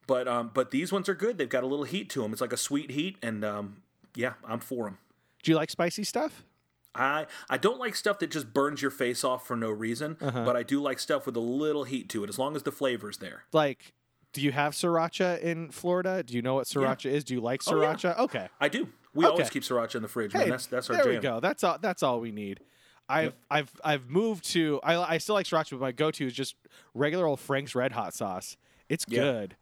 [0.07, 1.37] But um, but these ones are good.
[1.39, 2.33] They've got a little heat to them.
[2.33, 3.83] It's like a sweet heat, and um,
[4.15, 4.99] yeah, I'm for them.
[5.43, 6.45] Do you like spicy stuff?
[6.95, 10.45] I I don't like stuff that just burns your face off for no reason, Uh-huh.
[10.45, 12.73] but I do like stuff with a little heat to it, as long as the
[12.73, 13.45] flavor's there.
[13.53, 13.93] Like,
[14.33, 16.23] do you have sriracha in Florida?
[16.23, 17.25] Do you know what sriracha is?
[17.25, 17.95] Do you like Oh, yeah.
[17.95, 18.19] sriracha?
[18.19, 18.49] Okay.
[18.61, 18.89] I do.
[19.15, 20.49] We always keep sriracha in the fridge, man.
[20.51, 21.15] That's that's our there jam.
[21.15, 21.41] we go.
[21.41, 21.79] That's all.
[21.81, 22.61] That's all we need.
[23.09, 24.81] I've I've I've moved to.
[24.85, 26.55] I I still like sriracha, but my go-to is just
[26.95, 28.57] regular old Frank's Red Hot sauce.
[28.89, 29.21] It's Yeah.
[29.23, 29.57] good.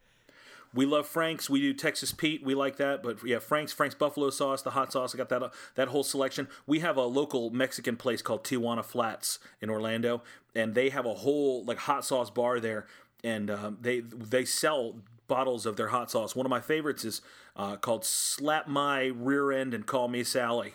[0.74, 1.48] We love Frank's.
[1.48, 2.44] We do Texas Pete.
[2.44, 3.02] We like that.
[3.02, 5.14] But yeah, Frank's, Frank's buffalo sauce, the hot sauce.
[5.14, 6.48] I got that uh, that whole selection.
[6.66, 10.22] We have a local Mexican place called Tijuana Flats in Orlando,
[10.54, 12.86] and they have a whole like hot sauce bar there,
[13.24, 16.36] and um, they they sell bottles of their hot sauce.
[16.36, 17.22] One of my favorites is
[17.56, 20.74] uh, called Slap My Rear End and Call Me Sally.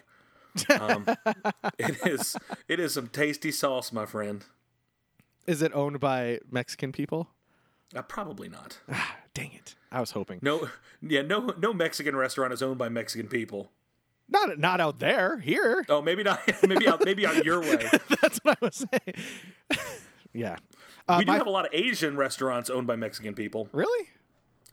[0.70, 1.06] Um,
[1.78, 2.36] it is
[2.68, 4.44] it is some tasty sauce, my friend.
[5.46, 7.30] Is it owned by Mexican people?
[7.96, 8.80] Uh, probably not.
[9.34, 9.76] Dang it!
[9.92, 10.40] I was hoping.
[10.42, 10.70] No,
[11.02, 13.72] yeah, no, no Mexican restaurant is owned by Mexican people.
[14.30, 15.40] Not not out there.
[15.40, 15.86] Here.
[15.90, 16.40] Oh, maybe not.
[16.68, 17.04] Maybe out.
[17.04, 17.76] Maybe out your way.
[18.22, 19.16] That's what I was saying.
[20.34, 20.56] yeah.
[21.08, 23.68] Uh, We do my- have a lot of Asian restaurants owned by Mexican people.
[23.74, 24.08] Really?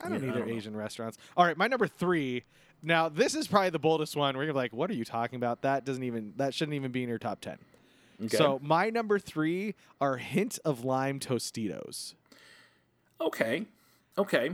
[0.00, 0.54] I don't Yeah, I don't know.
[0.54, 1.18] Asian restaurants.
[1.36, 2.44] All right, my number three.
[2.82, 4.36] Now this is probably the boldest one.
[4.36, 5.62] Where you're like, "What are you talking about?
[5.62, 6.32] That doesn't even.
[6.36, 7.58] That shouldn't even be in your top ten.
[8.24, 8.36] Okay.
[8.36, 12.14] So my number three are hint of lime Tostitos.
[13.20, 13.66] okay,
[14.20, 14.52] okay,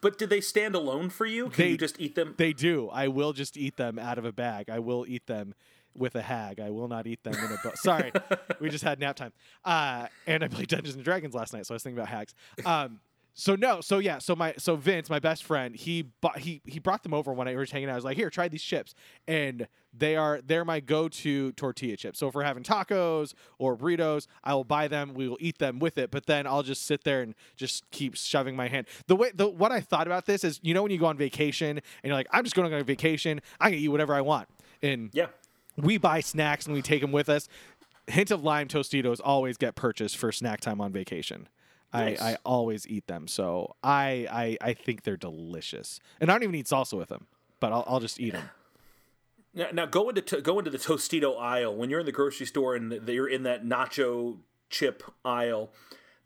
[0.00, 1.48] but did they stand alone for you?
[1.50, 2.34] Can They- you just eat them?
[2.36, 2.88] They do.
[2.90, 4.68] I will just eat them out of a bag.
[4.70, 5.54] I will eat them
[5.94, 6.60] with a hag.
[6.60, 7.76] I will not eat them in a book.
[7.78, 8.12] Sorry,
[8.60, 9.32] we just had nap time.
[9.64, 12.34] Uh, and I played Dungeons and Dragons last night, so I was thinking about hags.
[12.66, 13.00] Um,
[13.38, 16.78] so no, so yeah, so my so Vince, my best friend, he bought he he
[16.78, 17.92] brought them over when I was hanging out.
[17.92, 18.94] I was like, here, try these chips,
[19.28, 22.18] and they are they're my go-to tortilla chips.
[22.18, 25.12] So if we're having tacos or burritos, I will buy them.
[25.12, 28.16] We will eat them with it, but then I'll just sit there and just keep
[28.16, 28.86] shoving my hand.
[29.06, 31.18] The way the what I thought about this is, you know, when you go on
[31.18, 34.48] vacation and you're like, I'm just going on vacation, I can eat whatever I want,
[34.80, 35.26] and yeah.
[35.76, 37.48] we buy snacks and we take them with us.
[38.06, 41.48] Hint of lime Tostitos always get purchased for snack time on vacation.
[41.92, 42.20] Nice.
[42.20, 46.42] I, I always eat them, so I, I I think they're delicious, and I don't
[46.42, 47.26] even eat salsa with them,
[47.60, 48.50] but I'll, I'll just eat them.
[49.54, 52.46] Now, now go into to, go into the Tostito aisle when you're in the grocery
[52.46, 55.70] store and you're in that nacho chip aisle.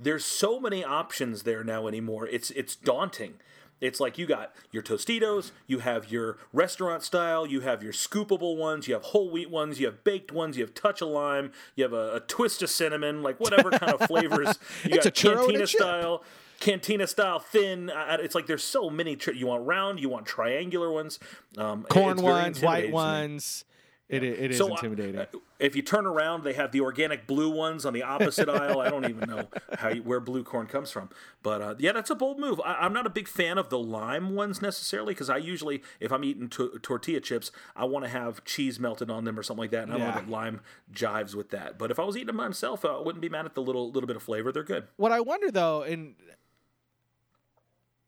[0.00, 2.26] There's so many options there now anymore.
[2.26, 3.34] It's it's daunting.
[3.80, 8.56] It's like you got your Tostitos, you have your restaurant style, you have your scoopable
[8.56, 11.52] ones, you have whole wheat ones, you have baked ones, you have touch of lime,
[11.76, 14.58] you have a, a twist of cinnamon, like whatever kind of flavors.
[14.84, 16.24] You It's got a churro and a cantina style
[16.60, 20.26] cantina style thin uh, it's like there's so many tri- you want round you want
[20.26, 21.18] triangular ones
[21.56, 23.64] um, Corn ones, white ones.
[24.10, 25.20] It, i- it is So, uh, intimidating.
[25.20, 25.26] uh,
[25.60, 28.80] if you turn around, they have the organic blue ones on the opposite aisle.
[28.80, 31.10] I don't even know how you, where blue corn comes from,
[31.42, 32.60] but uh, yeah, that's a bold move.
[32.64, 36.10] I, I'm not a big fan of the lime ones necessarily because I usually, if
[36.12, 39.62] I'm eating to- tortilla chips, I want to have cheese melted on them or something
[39.62, 40.10] like that, and I Yeah.
[40.12, 40.60] that lime
[40.92, 41.78] jives with that.
[41.78, 44.06] But if I was eating them myself, I wouldn't be mad at the little little
[44.08, 44.50] bit of flavor.
[44.50, 44.88] They're good.
[44.96, 46.14] what I wonder though, and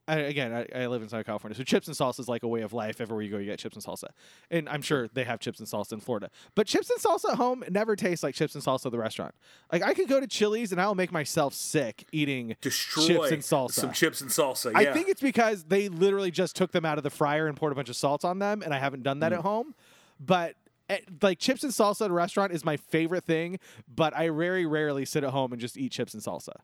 [0.08, 2.48] I, again, I, I live in Southern California, so chips and salsa is like a
[2.48, 3.00] way of life.
[3.00, 4.06] Everywhere you go, you get chips and salsa,
[4.50, 6.28] and I'm sure they have chips and salsa in Florida.
[6.56, 9.32] But chips and salsa at home never tastes like chips and salsa at the restaurant.
[9.70, 13.42] Like I could go to Chili's and I'll make myself sick eating Destroy chips and
[13.42, 13.72] salsa.
[13.72, 14.72] some chips and salsa.
[14.72, 14.78] Yeah.
[14.90, 17.70] I think it's because they literally just took them out of the fryer and poured
[17.72, 19.20] a bunch of salt on them, and I haven't done Mm.
[19.20, 19.74] that at home.
[20.18, 20.56] But
[20.88, 24.66] eh, like chips and salsa at a restaurant is my favorite thing, but I very
[24.66, 26.54] rarely sit at home and just eat chips and salsa.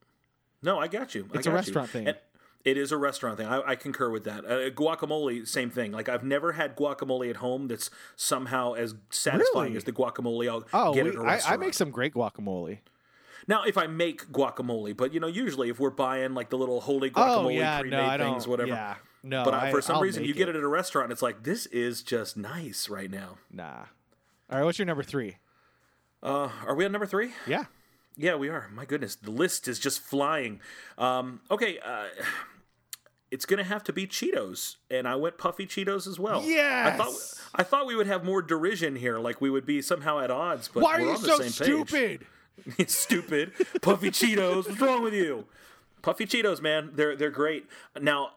[0.61, 1.29] No, I got you.
[1.33, 1.55] I It's a got you.
[1.55, 2.09] restaurant thing.
[2.09, 2.17] And
[2.65, 3.47] it is a restaurant thing.
[3.47, 4.45] I, I concur with that.
[4.45, 5.93] Uh, guacamole, same thing.
[5.93, 9.77] Like I've never had guacamole at home that's somehow as satisfying Really?
[9.77, 11.55] as the guacamole I'll Oh, get we, at a I, restaurant.
[11.55, 12.79] I make some great guacamole.
[13.47, 16.81] Now, if I make guacamole, but you know, usually if we're buying like the little
[16.83, 18.69] holy Oh guacamole yeah, pre-made no, things, whatever.
[18.69, 19.45] Yeah, no.
[19.45, 21.23] But I, I, for some I'll reason, you get it at a restaurant, and it's
[21.23, 23.39] like this is just nice right now.
[23.51, 23.85] Nah.
[24.51, 25.37] All right, what's your number three?
[26.23, 27.33] Uh, are we on number three?
[27.47, 27.65] Yeah.
[28.19, 28.69] Yeah, we are.
[28.75, 30.61] My goodness, the list is just flying.
[30.99, 32.07] Um, okay, uh,
[33.31, 36.43] it's gonna have to be Cheetos, and I went puffy Cheetos as well.
[36.89, 37.15] I thought
[37.55, 40.69] I thought we would have more derision here, like we would be somehow at odds.
[40.69, 42.27] But Why are we're you on the so same stupid?
[42.77, 43.53] It's stupid.
[43.83, 44.67] Puffy Cheetos.
[44.67, 45.45] What's wrong with you?
[46.03, 46.91] Puffy Cheetos, man.
[46.93, 47.67] They're they're great.
[48.01, 48.31] Now,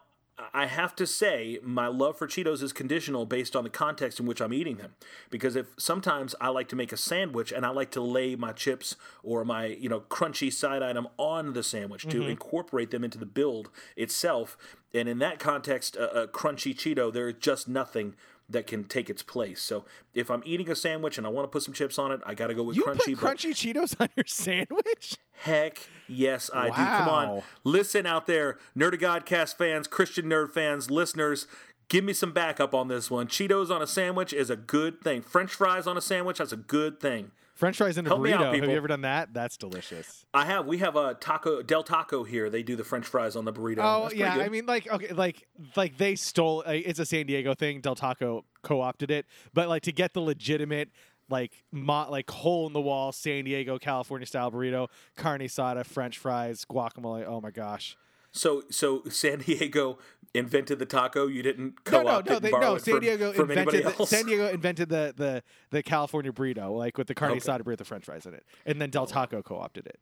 [0.52, 4.26] I have to say, my love for Cheetos is conditional based on the context in
[4.26, 4.94] which I'm eating them.
[5.30, 8.52] Because if sometimes I like to make a sandwich and I like to lay my
[8.52, 12.30] chips or my you know crunchy side item on the sandwich to mm-hmm.
[12.30, 14.56] incorporate them into the build itself.
[14.94, 18.14] And in that context, a, a crunchy Cheeto, there is just nothing
[18.52, 19.60] that can take its place.
[19.60, 19.84] So
[20.14, 22.34] if I'm eating a sandwich and I want to put some chips on it, I
[22.34, 23.18] got to go with You crunchy.
[23.18, 25.16] put crunchy Cheetos on your sandwich?
[25.42, 26.74] Heck yes, I do.
[26.74, 27.42] Come on.
[27.64, 31.46] Listen out there, Nerd of Godcast fans, Christian nerd fans, listeners.
[31.88, 33.26] Give me some backup on this one.
[33.26, 35.20] Cheetos on a sandwich is a good thing.
[35.20, 37.32] French fries on a sandwich, that's a good thing.
[37.62, 38.32] French fries in a Help burrito.
[38.32, 39.32] out, Have you ever done that?
[39.32, 40.26] That's delicious.
[40.34, 40.66] I have.
[40.66, 42.50] We have a taco Del Taco here.
[42.50, 43.78] They do the French fries on the burrito.
[43.82, 44.34] Oh That's yeah.
[44.34, 45.46] I mean like okay, like
[45.76, 46.64] like they stole.
[46.66, 47.80] Like, it's a San Diego thing.
[47.80, 50.90] Del Taco co-opted it, but like to get the legitimate
[51.30, 56.18] like mo- like hole in the wall San Diego California style burrito, carne asada, French
[56.18, 57.24] fries, guacamole.
[57.24, 57.96] Oh my gosh.
[58.32, 59.98] So so San Diego
[60.34, 61.26] invented the taco.
[61.26, 62.78] You didn't co-opt no, it no, and they, no.
[62.78, 64.10] San from, Diego from anybody invented the, else.
[64.10, 67.40] San Diego invented the the the California burrito, like with the carne Okay.
[67.40, 70.00] asada burrito, with the French fries in it, and then Del Taco co-opted it.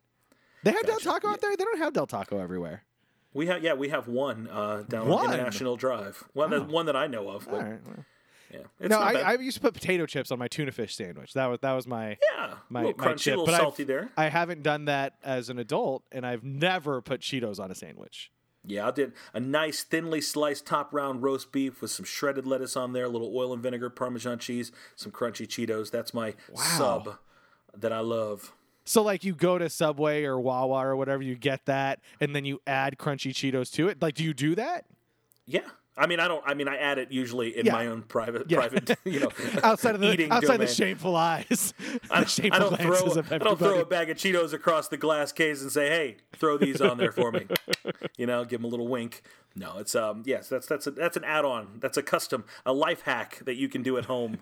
[0.62, 1.04] They have Gotcha.
[1.04, 1.56] Del Taco out there.
[1.56, 2.84] They don't have Del Taco everywhere.
[3.32, 5.26] We have yeah, we have one uh, down One?
[5.28, 6.24] on International Drive.
[6.34, 7.48] Well, the one that I know of.
[7.48, 7.78] All right.
[8.52, 8.98] Yeah, it's No.
[9.00, 11.32] I, I used to put potato chips on my tuna fish sandwich.
[11.34, 13.30] That was that was my yeah, my, little my crunchy, chip.
[13.32, 14.10] little but I've- salty there.
[14.16, 18.30] I haven't done that as an adult, and I've never put Cheetos on a sandwich.
[18.66, 22.76] Yeah, I did a nice thinly sliced top round roast beef with some shredded lettuce
[22.76, 25.90] on there, a little oil and vinegar, Parmesan cheese, some crunchy Cheetos.
[25.90, 27.16] That's my sub
[27.74, 28.52] that I love.
[28.84, 32.44] So like you go to Subway or Wawa or whatever, you get that, and then
[32.44, 34.02] you add crunchy Cheetos to it.
[34.02, 34.84] Like, do you do that
[35.46, 35.60] Yeah.
[36.00, 36.42] I mean, I don't.
[36.46, 37.72] I mean, I add it usually in Yeah.
[37.72, 38.58] my own private, Yeah.
[38.58, 39.30] private, you know,
[39.62, 40.66] outside of the eating outside domain.
[40.66, 41.74] the shameful eyes,
[42.10, 43.12] I, the shameful I don't throw.
[43.20, 46.16] of I don't throw a bag of Cheetos across the glass case and say, "Hey,
[46.32, 47.46] throw these on there for me."
[48.16, 49.22] you know, give them a little wink.
[49.54, 51.78] No, it's um, yes, that's that's a, that's an add-on.
[51.80, 54.38] That's a custom, a life hack that you can do at home.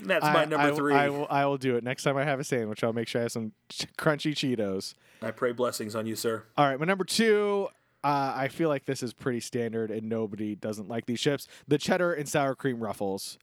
[0.00, 0.94] that's my number I, three.
[0.94, 2.84] I will, I will do it next time I have a sandwich.
[2.84, 4.94] I'll make sure I have some ch- crunchy Cheetos.
[5.22, 6.44] I pray blessings on you, sir.
[6.56, 7.68] All right, my number two.
[8.08, 11.46] Uh, I feel like this is pretty standard, and nobody doesn't like these chips.
[11.66, 13.38] The cheddar and sour cream ruffles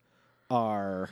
[0.50, 1.08] are,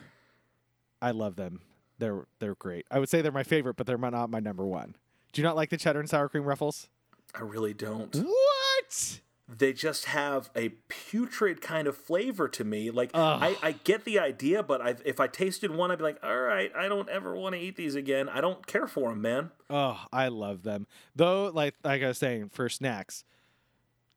[1.00, 1.60] I love them.
[2.00, 2.84] They're they're great.
[2.90, 4.96] I would say they're my favorite, but they're not my number one.
[5.32, 6.88] Do you not like the cheddar and sour cream ruffles?
[7.32, 8.16] I really don't.
[8.16, 9.20] What?
[9.48, 12.90] They just have a putrid kind of flavor to me.
[12.90, 16.18] Like I, I get the idea, but I, if I tasted one, I'd be like,
[16.24, 18.28] "All right, I don't ever want to eat these again.
[18.28, 20.88] I don't care for them, man." Oh, I love them.
[21.14, 23.22] Though, like like I was saying, for snacks,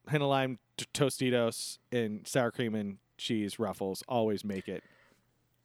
[0.07, 4.83] henna lime t- Tostitos and sour cream and cheese ruffles always make it.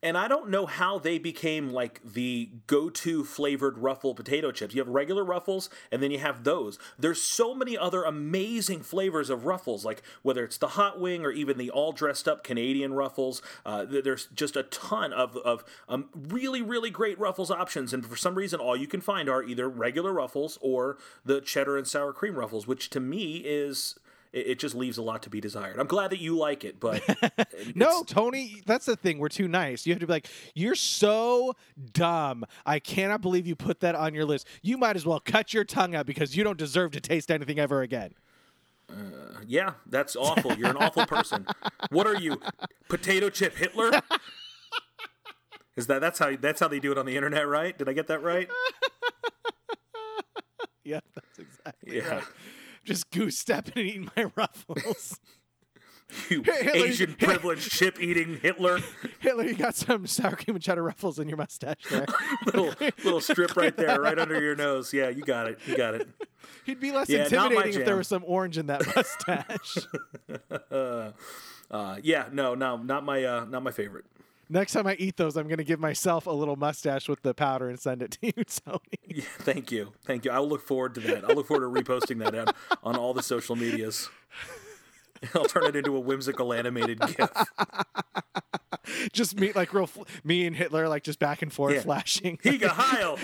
[0.04, 4.74] And I don't know how they became like the go-to flavored ruffle potato chips.
[4.74, 6.76] You have regular ruffles, and then you have those.
[6.98, 11.30] There's so many other amazing flavors of ruffles, like whether it's the hot wing or
[11.30, 13.42] even the all dressed up Canadian ruffles.
[13.64, 18.16] Uh, there's just a ton of of um, really really great ruffles options, and for
[18.16, 22.12] some reason, all you can find are either regular ruffles or the cheddar and sour
[22.12, 23.96] cream ruffles, which to me is.
[24.32, 25.78] It it just leaves a lot to be desired.
[25.78, 27.02] I'm glad that you like it, but
[27.74, 29.18] No, Tony, that's the thing.
[29.18, 29.86] We're too nice.
[29.86, 31.54] You have to be like, you're so
[31.92, 32.44] dumb.
[32.66, 34.46] I cannot believe you put that on your list.
[34.62, 37.58] You might as well cut your tongue out because you don't deserve to taste anything
[37.58, 38.14] ever again.
[38.90, 40.54] Uh, yeah, that's awful.
[40.54, 41.46] You're an awful person.
[41.90, 42.40] What are you,
[42.88, 43.90] potato chip Hitler?
[45.76, 47.76] Is that that's how that's how they do it on the internet, right?
[47.78, 48.48] Did I get that right?
[50.84, 52.08] Yeah, that's exactly Yeah.
[52.16, 52.24] right.
[52.84, 55.18] Just goose stepping and eating my ruffles.
[56.28, 58.80] You Hitler- Asian privileged chip eating Hitler.
[59.20, 62.04] Hitler, you got some sour cream and cheddar ruffles in your mustache there.
[62.44, 64.92] Little little strip right there, right under your nose.
[64.92, 65.58] Yeah, you got it.
[65.64, 66.06] You got it.
[66.64, 69.78] He'd be less Yeah, intimidating if there was some orange in that mustache.
[71.70, 74.04] Uh, yeah, no, no, not my uh, not my favorite.
[74.52, 77.68] Next time I eat those, I'm gonna give myself a little mustache with the powder
[77.70, 78.78] and send it to you, Tony.
[79.14, 80.30] Yeah, thank you, thank you.
[80.30, 81.24] I'll look forward to that.
[81.28, 84.08] I'll look forward to reposting that on, on all the social medias.
[85.34, 87.30] I'll turn it into a whimsical animated GIF.
[89.12, 91.80] Just me, like real, fl- me and Hitler, like just back and forth Yeah.
[91.82, 92.38] flashing.
[92.38, 93.18] Higa Heil.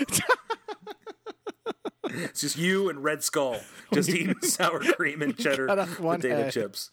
[2.11, 3.63] It's just you and Red Skull oh,
[3.93, 6.53] just eating sour cream and cheddar cut off one potato head.
[6.53, 6.91] chips.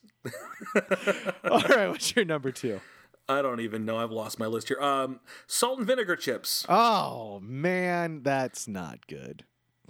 [1.44, 2.80] All right, what's your number two?
[3.28, 3.98] I don't even know.
[3.98, 4.80] I've lost my list here.
[4.80, 6.64] Um, salt and vinegar chips.
[6.68, 9.44] Oh man, that's not good.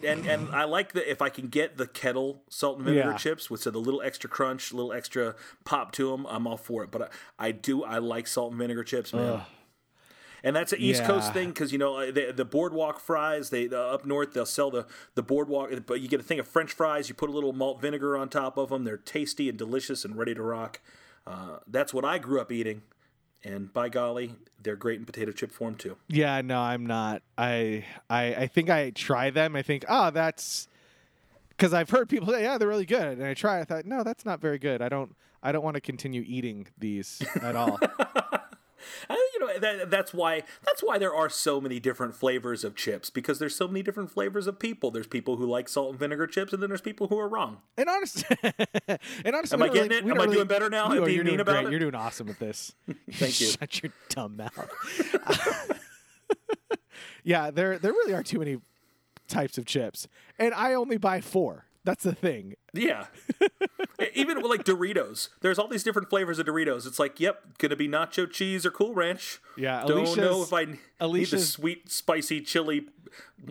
[0.05, 3.16] and and I like that if I can get the kettle salt and vinegar Yeah.
[3.16, 6.83] chips with the little extra crunch, a little extra pop to them, I'm all for
[6.85, 6.90] it.
[6.90, 9.42] But I, I do I like salt and vinegar chips, man.
[10.44, 13.51] And that's an East Coast thing because you know uh, the, the boardwalk fries.
[13.51, 16.46] They uh, up north they'll sell the the boardwalk, but you get a thing of
[16.46, 17.09] French fries.
[17.09, 18.85] You put a little malt vinegar on top of them.
[18.85, 20.81] They're tasty and delicious and ready to rock.
[21.27, 22.83] Uh, that's what I grew up eating,
[23.44, 25.96] and by golly, they're great in potato chip form too.
[26.09, 27.22] Yeah, no, I'm not.
[27.38, 29.57] I I I think I try them.
[29.57, 30.68] I think, oh, that's
[31.51, 33.61] because I've heard people say, yeah, they're really good, and I try.
[33.61, 34.83] I thought, no, that's not very good.
[34.83, 35.14] I don't.
[35.42, 37.79] I don't want to continue eating these at all.
[39.08, 42.74] Uh, you know that, that's why that's why there are so many different flavors of
[42.76, 44.90] chips because there's so many different flavors of people.
[44.90, 47.58] There's people who like salt and vinegar chips, and then there's people who are wrong.
[47.78, 50.04] and honestly, and honestly, Am I getting really- it?
[50.04, 50.92] Am I really- doing better now?
[50.92, 51.66] You are, you're mean doing about great.
[51.66, 51.70] it?
[51.70, 52.74] You're doing awesome with this.
[53.12, 53.46] Thank you.
[53.48, 54.68] Shut your dumb mouth.
[57.24, 58.58] yeah, there there really are too many
[59.28, 60.08] types of chips,
[60.38, 61.65] and I only buy four.
[61.87, 62.57] That's the thing.
[62.75, 63.07] Yeah,
[64.14, 66.87] even like Doritos, there's all these different flavors of Doritos.
[66.87, 69.40] It's like, yep, gonna be nacho cheese or Cool Ranch.
[69.57, 72.87] Yeah, I don't know if I need the sweet, spicy chili.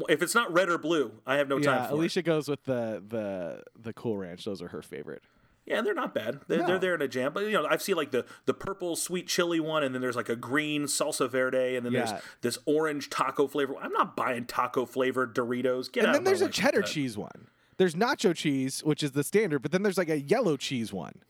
[0.09, 1.97] If it's not red or blue, I have no time Yeah, for it.
[1.97, 4.45] Alicia goes with the the the Cool Ranch.
[4.45, 5.23] Those are her favorite.
[5.65, 6.41] Yeah, they're not bad.
[6.47, 6.67] They're, No.
[6.67, 7.33] they're there in a jam.
[7.33, 10.15] But you know, I've seen like the the purple sweet chili one, and then there's
[10.15, 12.05] like a green salsa verde, and then Yeah.
[12.05, 13.73] there's this orange taco flavor.
[13.81, 15.91] I'm not buying taco flavored Doritos.
[15.91, 16.87] Get And out then of there's a cheddar that.
[16.91, 17.47] cheese one.
[17.77, 21.21] There's nacho cheese, which is the standard, but then there's like a yellow cheese one.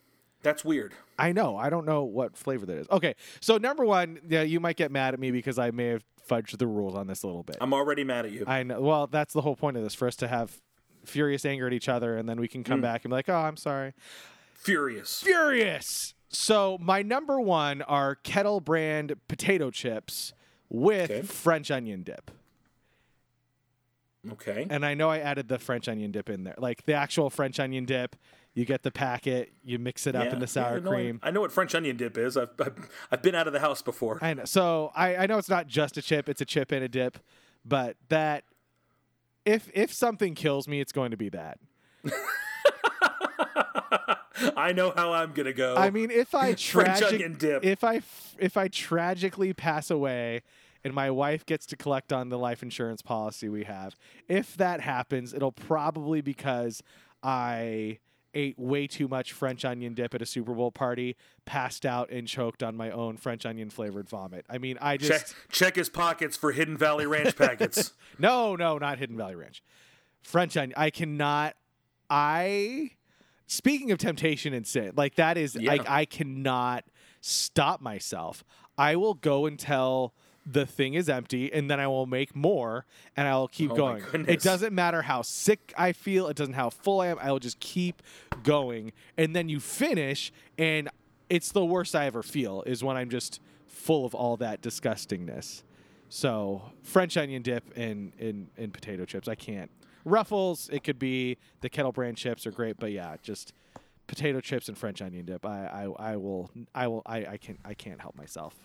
[0.44, 0.94] That's weird.
[1.18, 1.58] I know.
[1.58, 2.88] I don't know what flavor that is.
[2.92, 6.04] Okay, so number one, yeah, you might get mad at me because I may have
[6.30, 7.58] fudged the rules on this a little bit.
[7.62, 8.44] I'm already mad at you.
[8.46, 8.80] I know.
[8.80, 10.62] Well, that's the whole point of this for us to have
[11.04, 12.84] furious anger at each other, and then we can come mm.
[12.84, 13.94] back and be like, "Oh, I'm sorry."
[14.54, 15.22] Furious.
[15.22, 16.14] Furious.
[16.30, 20.34] So my number one are kettle brand potato chips
[20.70, 21.22] with Okay.
[21.22, 22.32] French onion dip.
[24.34, 24.68] Okay.
[24.70, 27.60] And I know I added the French onion dip in there, like the actual French
[27.60, 28.16] onion dip.
[28.54, 31.20] You get the packet, you mix it up in the sour yeah, I- cream.
[31.22, 32.38] I know what French onion dip is.
[32.38, 34.18] I've, I've, I've been out of the house before.
[34.22, 34.46] I know.
[34.46, 37.20] So I, I know it's not just a chip; it's a chip and a dip.
[37.66, 38.46] But that,
[39.44, 41.60] if if something kills me, it's going to be that.
[44.58, 45.76] I know how I'm gonna go.
[45.76, 47.22] I mean, if I tragic,
[47.64, 48.02] if I
[48.38, 50.44] if I tragically pass away,
[50.86, 53.96] and my wife gets to collect on the life insurance policy we have,
[54.30, 56.84] if that happens, it'll probably because
[57.24, 57.98] I
[58.36, 62.28] ate way too much French onion dip at a Super Bowl party, passed out and
[62.28, 64.46] choked on my own French onion flavored vomit.
[64.48, 67.94] I mean, I just check, check his pockets for Hidden Valley Ranch packets.
[68.20, 69.64] no, no, not Hidden Valley Ranch.
[70.22, 70.74] French onion.
[70.78, 71.56] I cannot.
[72.10, 72.92] I.
[73.48, 75.72] Speaking of temptation and sin, like that is Yeah.
[75.72, 76.84] like I cannot
[77.22, 78.44] stop myself.
[78.78, 80.14] I will go until
[80.46, 82.86] the thing is empty, and then I will make more,
[83.18, 84.04] and I will keep Oh going.
[84.28, 86.28] It doesn't matter how sick I feel.
[86.28, 87.18] It doesn't how full I am.
[87.20, 88.04] I will just keep
[88.44, 90.90] going, and then you finish, and
[91.30, 95.64] it's the worst I ever feel is when I'm just full of all that disgustingness.
[96.10, 99.28] So French onion dip and in, and potato chips.
[99.28, 99.72] I can't.
[100.04, 100.70] Ruffles.
[100.72, 103.54] It could be the kettle brand chips are great, but yeah, just
[104.06, 105.44] potato chips and French onion dip.
[105.46, 108.56] I I, I will I will I, I can I can't help myself.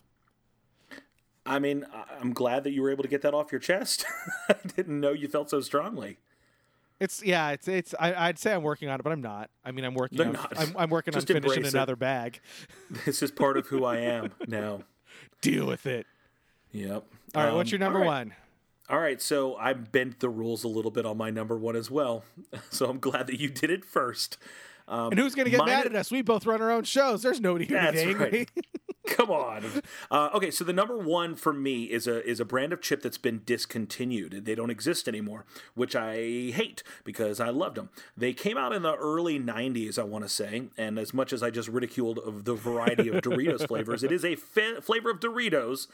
[1.46, 1.86] I mean,
[2.20, 4.04] I'm glad that you were able to get that off your chest.
[4.48, 6.18] I didn't know you felt so strongly.
[7.00, 7.50] It's yeah.
[7.50, 7.94] It's it's.
[7.98, 9.48] I, I'd say I'm working on it, but I'm not.
[9.64, 10.18] I mean, I'm working.
[10.18, 10.52] You're on, not.
[10.58, 11.72] I'm, I'm working Just on finishing it.
[11.74, 12.40] another bag.
[13.06, 14.82] This is part of who I am now.
[15.40, 16.06] Deal with it.
[16.72, 17.04] Yep.
[17.34, 17.54] All right.
[17.54, 18.26] what's Um, your number all right.
[18.26, 18.34] one?
[18.90, 21.90] All right, so I bent the rules a little bit on my number one as
[21.92, 22.24] well.
[22.70, 24.36] So I'm glad that you did it first.
[24.90, 26.10] Um, And who's gonna get mine- mad at us?
[26.10, 27.22] We both run our own shows.
[27.22, 28.30] There's nobody here to That's get angry.
[28.30, 28.50] right.
[29.06, 29.64] Come on.
[30.10, 33.02] Uh, okay, so the number one for me is a is a brand of chip
[33.02, 34.44] that's been discontinued.
[34.44, 36.14] They don't exist anymore, which I
[36.50, 37.88] hate because I loved them.
[38.16, 41.42] They came out in the early '90s, I want to say, and as much as
[41.42, 45.18] I just ridiculed of the variety of Doritos flavors, it is a fa- flavor of
[45.18, 45.86] Doritos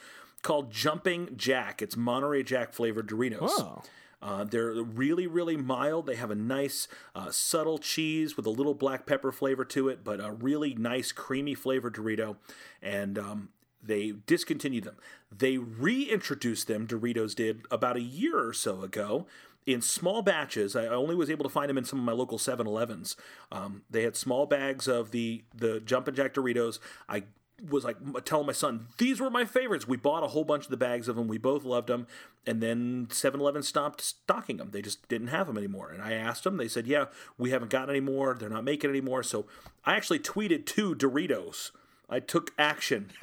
[0.42, 1.80] called Jumping Jack.
[1.80, 3.49] It's Monterey Jack flavored Doritos.
[3.51, 3.82] Oh.
[4.26, 6.06] Uh, they're really, really mild.
[6.06, 10.02] They have a nice, uh, subtle cheese with a little black pepper flavor to it,
[10.02, 12.36] but a really nice, creamy flavored Dorito.
[12.82, 13.50] And um,
[13.80, 14.96] they discontinued them.
[15.30, 19.28] They reintroduced them, Doritos did, about a year or so ago
[19.64, 20.74] in small batches.
[20.74, 23.16] I only was able to find them in some of my local 7-Elevens.
[23.52, 26.80] Um, they had small bags of the the Jumpin' Jack Doritos.
[27.08, 27.24] I
[27.70, 29.88] was like telling my son these were my favorites.
[29.88, 31.28] We bought a whole bunch of the bags of them.
[31.28, 32.07] We both loved them,
[32.46, 34.70] and then 7-Eleven stopped stocking them.
[34.72, 35.90] They just didn't have them anymore.
[35.90, 36.57] And I asked them.
[36.57, 37.07] They said, "Yeah,
[37.38, 38.34] we haven't gotten any more.
[38.34, 39.46] They're not making any more." So
[39.84, 41.70] I actually tweeted to Doritos.
[42.09, 43.11] I took action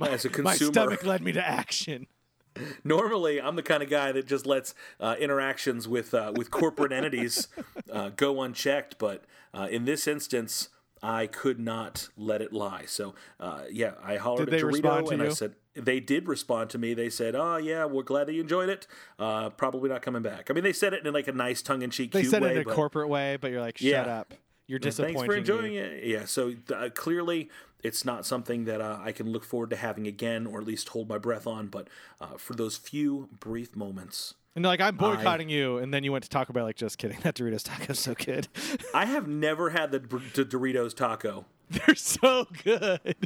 [0.00, 0.42] as a consumer.
[0.42, 2.08] My stomach led me to action.
[2.84, 6.92] Normally, I'm the kind of guy that just lets uh, interactions with uh, with corporate
[6.92, 7.48] entities
[7.92, 10.68] uh, go unchecked, but uh, in this instance,
[11.02, 12.84] I could not let it lie.
[12.86, 16.70] So, uh, yeah, I hollered Did at Dorito to and I said they did respond
[16.70, 16.94] to me.
[16.94, 18.86] They said, "Oh yeah, we're glad that you enjoyed it.
[19.18, 21.82] Uh, probably not coming back." I mean, they said it in like a nice, tongue
[21.82, 22.50] in cheek, They cute said way.
[22.50, 24.02] it in a but- corporate way, but you're like, shut Yeah.
[24.20, 24.34] up.
[24.68, 25.16] You're disappointing.
[25.16, 25.78] Thanks for enjoying me.
[25.78, 26.04] it.
[26.04, 27.50] Yeah, so uh, clearly
[27.82, 30.90] it's not something that uh, I can look forward to having again, or at least
[30.90, 31.66] hold my breath on.
[31.66, 31.88] But
[32.20, 35.78] uh, for those few brief moments, And they're like, I'm boycotting you.
[35.78, 37.18] And then you went to Taco Bell, like, just kidding.
[37.22, 38.48] That Doritos taco's so good.
[38.94, 41.46] I have never had the, the Doritos taco.
[41.70, 43.16] They're so good.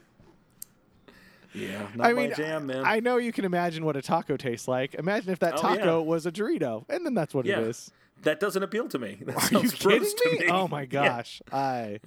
[1.53, 2.85] Yeah, not I mean, jam, man.
[2.85, 4.95] I know you can imagine what a taco tastes like.
[4.95, 6.07] Imagine if that Oh, taco yeah.
[6.07, 6.85] was a Dorito.
[6.89, 7.91] And then that's what yeah, it is.
[8.23, 9.19] that doesn't appeal to me.
[9.27, 10.39] That Are you kidding me?
[10.41, 10.47] me.
[10.51, 10.87] Oh my Yeah.
[10.87, 11.41] gosh.
[11.51, 11.99] I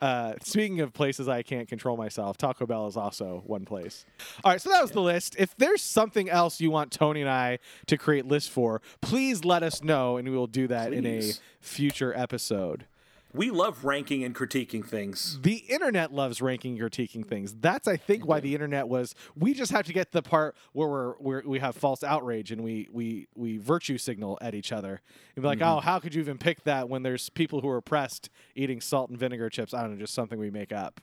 [0.00, 4.04] uh, speaking of places I can't control myself, Taco Bell is also one place.
[4.44, 5.36] All right, so that was the list.
[5.38, 9.62] If there's something else you want Tony and I to create lists for, please let
[9.62, 12.86] us know, and we will do that in a future episode.
[13.34, 15.38] We love ranking and critiquing things.
[15.42, 17.54] The internet loves ranking and critiquing things.
[17.54, 19.14] That's, I think, why the internet was.
[19.36, 22.50] We just have to get to the part where we're where we have false outrage
[22.50, 25.00] and we we we virtue signal at each other
[25.36, 25.78] and be like, Mm-hmm.
[25.78, 29.10] oh, how could you even pick that when there's people who are oppressed eating salt
[29.10, 29.74] and vinegar chips?
[29.74, 31.00] I don't know, just something we make up.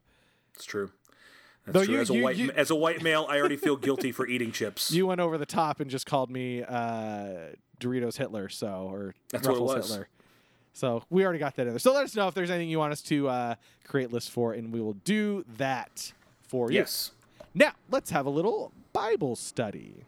[0.55, 0.91] It's true.
[1.65, 1.93] That's Though true.
[1.95, 4.25] you- as a you- white you- as a white male, I already feel guilty for
[4.27, 4.91] eating chips.
[4.91, 9.47] You went over the top and just called me uh, Doritos Hitler, so or That's
[9.47, 9.73] Ruffles.
[9.89, 10.07] Hitler.
[10.75, 11.79] So we already got that in there.
[11.79, 13.55] So let us know if there's anything you want us to uh,
[13.85, 16.11] create lists for, and we will do that
[16.47, 16.79] for you.
[16.79, 17.11] yes.
[17.53, 20.03] Now, let's have a little Bible study.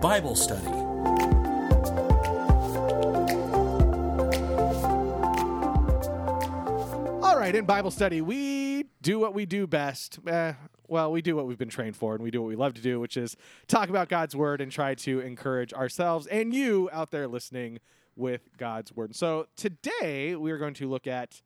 [0.00, 0.79] Bible study.
[7.50, 10.18] Right, in Bible study, we do what we do best.
[10.26, 10.52] Eh,
[10.86, 12.80] well, we do what we've been trained for, and we do what we love to
[12.80, 13.36] do, which is
[13.66, 17.80] talk about God's word and try to encourage ourselves and you out there listening
[18.16, 19.16] with God's word.
[19.16, 21.42] So today we are going to look at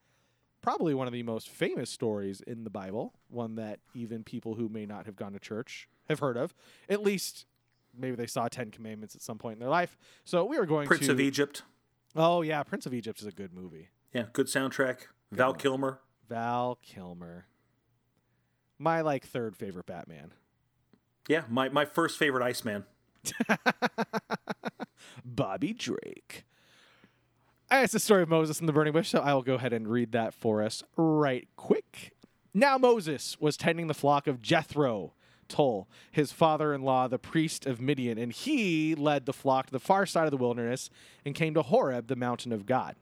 [0.61, 4.69] probably one of the most famous stories in the Bible, one that even people who
[4.69, 6.55] may not have gone to church have heard of.
[6.89, 7.47] At least
[7.97, 9.97] maybe they saw Ten Commandments at some point in their life.
[10.25, 11.13] So we are going Prince to.
[11.13, 11.63] of Egypt.
[12.17, 13.89] Oh yeah, Prince of Egypt is a good movie.
[14.13, 15.07] Yeah, good soundtrack.
[15.33, 16.01] Val Kilmer.
[16.29, 17.47] Val Kilmer.
[18.79, 20.33] My like third favorite Batman.
[21.29, 22.85] Yeah, my, my first favorite Iceman.
[25.25, 26.45] Bobby Drake.
[27.71, 29.89] It's the story of Moses and the burning bush, so I will go ahead and
[29.89, 32.13] read that for us right quick.
[32.53, 35.15] Now Moses was tending the flock of Jethro,
[35.49, 40.07] Tull, his father-in-law, the priest of Midian, and he led the flock to the far
[40.07, 40.89] side of the wilderness
[41.25, 42.97] and came to Horeb, the mountain of God.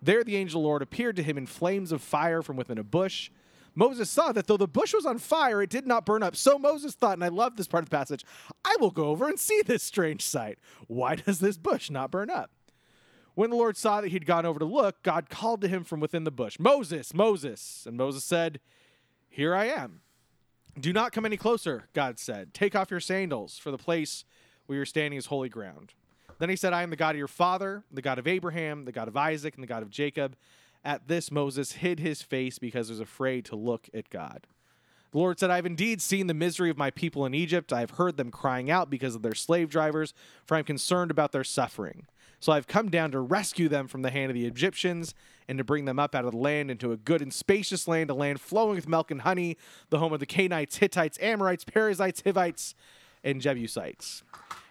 [0.00, 2.78] There the angel of the Lord appeared to him in flames of fire from within
[2.78, 3.30] a bush.
[3.74, 6.34] Moses saw that though the bush was on fire, it did not burn up.
[6.34, 8.24] So Moses thought, and I love this part of the passage,
[8.64, 10.58] I will go over and see this strange sight.
[10.86, 12.50] Why does this bush not burn up?
[13.34, 16.00] When the Lord saw that he'd gone over to look, God called to him from
[16.00, 17.84] within the bush, Moses, Moses.
[17.86, 18.58] And Moses said,
[19.28, 20.00] Here I am.
[20.78, 22.52] Do not come any closer, God said.
[22.52, 24.24] Take off your sandals, for the place
[24.66, 25.94] where you're standing is holy ground.
[26.38, 28.92] Then he said, I am the God of your father, the God of Abraham, the
[28.92, 30.36] God of Isaac, and the God of Jacob.
[30.84, 34.46] At this, Moses hid his face because he was afraid to look at God.
[35.10, 37.72] The Lord said, I have indeed seen the misery of my people in Egypt.
[37.72, 40.12] I have heard them crying out because of their slave drivers,
[40.44, 42.06] for I am concerned about their suffering.
[42.40, 45.14] So I've come down to rescue them from the hand of the Egyptians
[45.48, 48.10] and to bring them up out of the land into a good and spacious land,
[48.10, 49.56] a land flowing with milk and honey,
[49.90, 52.74] the home of the Canaanites, Hittites, Amorites, Perizzites, Hivites,
[53.24, 54.22] and Jebusites.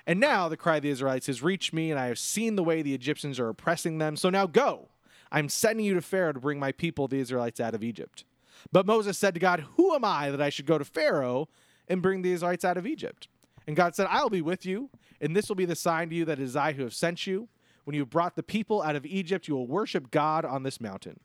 [0.07, 2.63] And now the cry of the Israelites has reached me, and I have seen the
[2.63, 4.15] way the Egyptians are oppressing them.
[4.15, 4.87] So now go.
[5.33, 8.23] I'm sending you to Pharaoh to bring my people, the Israelites, out of Egypt.
[8.71, 11.49] But Moses said to God, Who am I that I should go to Pharaoh
[11.89, 13.27] and bring the Israelites out of Egypt?
[13.67, 14.89] And God said, I will be with you,
[15.19, 17.27] and this will be the sign to you that it is I who have sent
[17.27, 17.49] you.
[17.83, 20.79] When you have brought the people out of Egypt, you will worship God on this
[20.79, 21.19] mountain.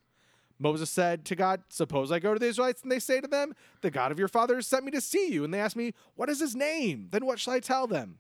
[0.59, 3.55] Moses said to God, Suppose I go to the Israelites and they say to them,
[3.81, 5.45] The God of your fathers sent me to see you.
[5.45, 7.09] And they ask me, What is his name?
[7.11, 8.19] Then what shall I tell them?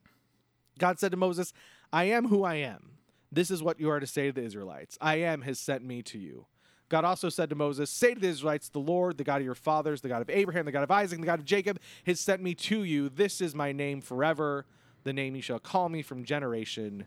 [0.78, 1.52] God said to Moses,
[1.92, 2.92] I am who I am.
[3.30, 6.02] This is what you are to say to the Israelites I am has sent me
[6.02, 6.46] to you.
[6.88, 9.54] God also said to Moses, Say to the Israelites, The Lord, the God of your
[9.54, 12.42] fathers, the God of Abraham, the God of Isaac, the God of Jacob, has sent
[12.42, 13.08] me to you.
[13.08, 14.66] This is my name forever,
[15.04, 17.06] the name you shall call me from generation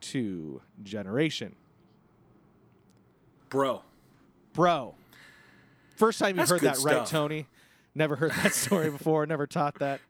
[0.00, 1.54] to generation.
[3.50, 3.82] Bro.
[4.54, 4.94] Bro.
[5.96, 7.06] First time you've heard that, right.
[7.06, 7.46] Tony?
[7.94, 10.00] Never heard that story before, never taught that.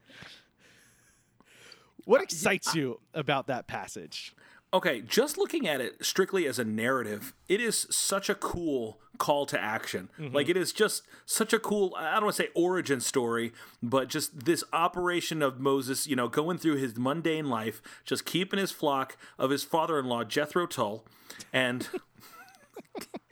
[2.07, 4.34] What excites you about that passage?
[4.72, 9.44] Okay, just looking at it strictly as a narrative, it is such a cool call
[9.46, 10.09] to action.
[10.18, 10.34] Mm-hmm.
[10.34, 13.52] Like it is just such a cool I don't want to say origin story,
[13.82, 18.61] but just this operation of Moses, you know, going through his mundane life, just keeping
[18.61, 21.04] his flock of his father-in-law Jethro Tull
[21.52, 21.88] and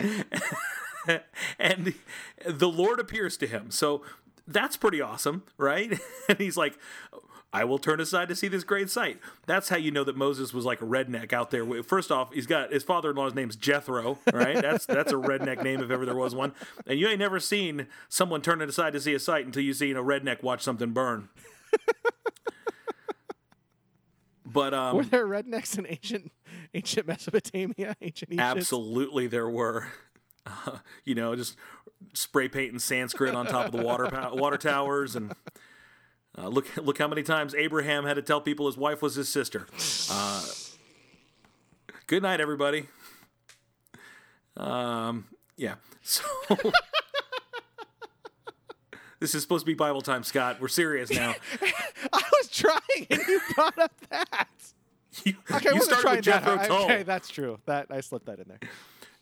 [1.59, 1.95] and
[2.45, 3.71] the Lord appears to him.
[3.71, 4.03] So
[4.49, 5.99] that's pretty awesome, right?
[6.29, 6.77] and he's like,
[7.55, 9.21] I will turn aside to see this great sight.
[9.47, 11.65] That's how you know that Moses was like a redneck out there.
[11.85, 14.61] First off, he's got his father-in-law's name's Jethro, right?
[14.61, 16.53] That's that's a redneck name if ever there was one.
[16.85, 19.97] And you ain't never seen someone turning aside to see a sight until you've seen
[19.97, 21.29] a redneck watch something burn.
[24.45, 26.33] but um, Were there rednecks in ancient
[26.75, 28.43] ancient Mesopotamia, ancient Egypt?
[28.43, 29.87] Absolutely, there were.
[30.45, 31.57] Uh, you know, just
[32.15, 35.33] spray painting Sanskrit on top of the water water towers, and
[36.39, 39.29] uh, look look how many times Abraham had to tell people his wife was his
[39.29, 39.67] sister.
[40.11, 40.45] Uh,
[42.07, 42.87] good night, everybody.
[44.57, 45.27] Um,
[45.57, 45.75] yeah.
[46.03, 46.25] So.
[49.21, 50.61] This is supposed to be Bible time, Scott.
[50.61, 51.35] We're serious now.
[52.13, 54.49] I was trying, and you brought up that.
[55.25, 56.41] You, Okay, I you wasn't started trying with that.
[56.41, 56.69] Jethro hard.
[56.69, 56.85] Tull.
[56.85, 57.59] Okay, that's true.
[57.67, 58.59] That I slipped that in there.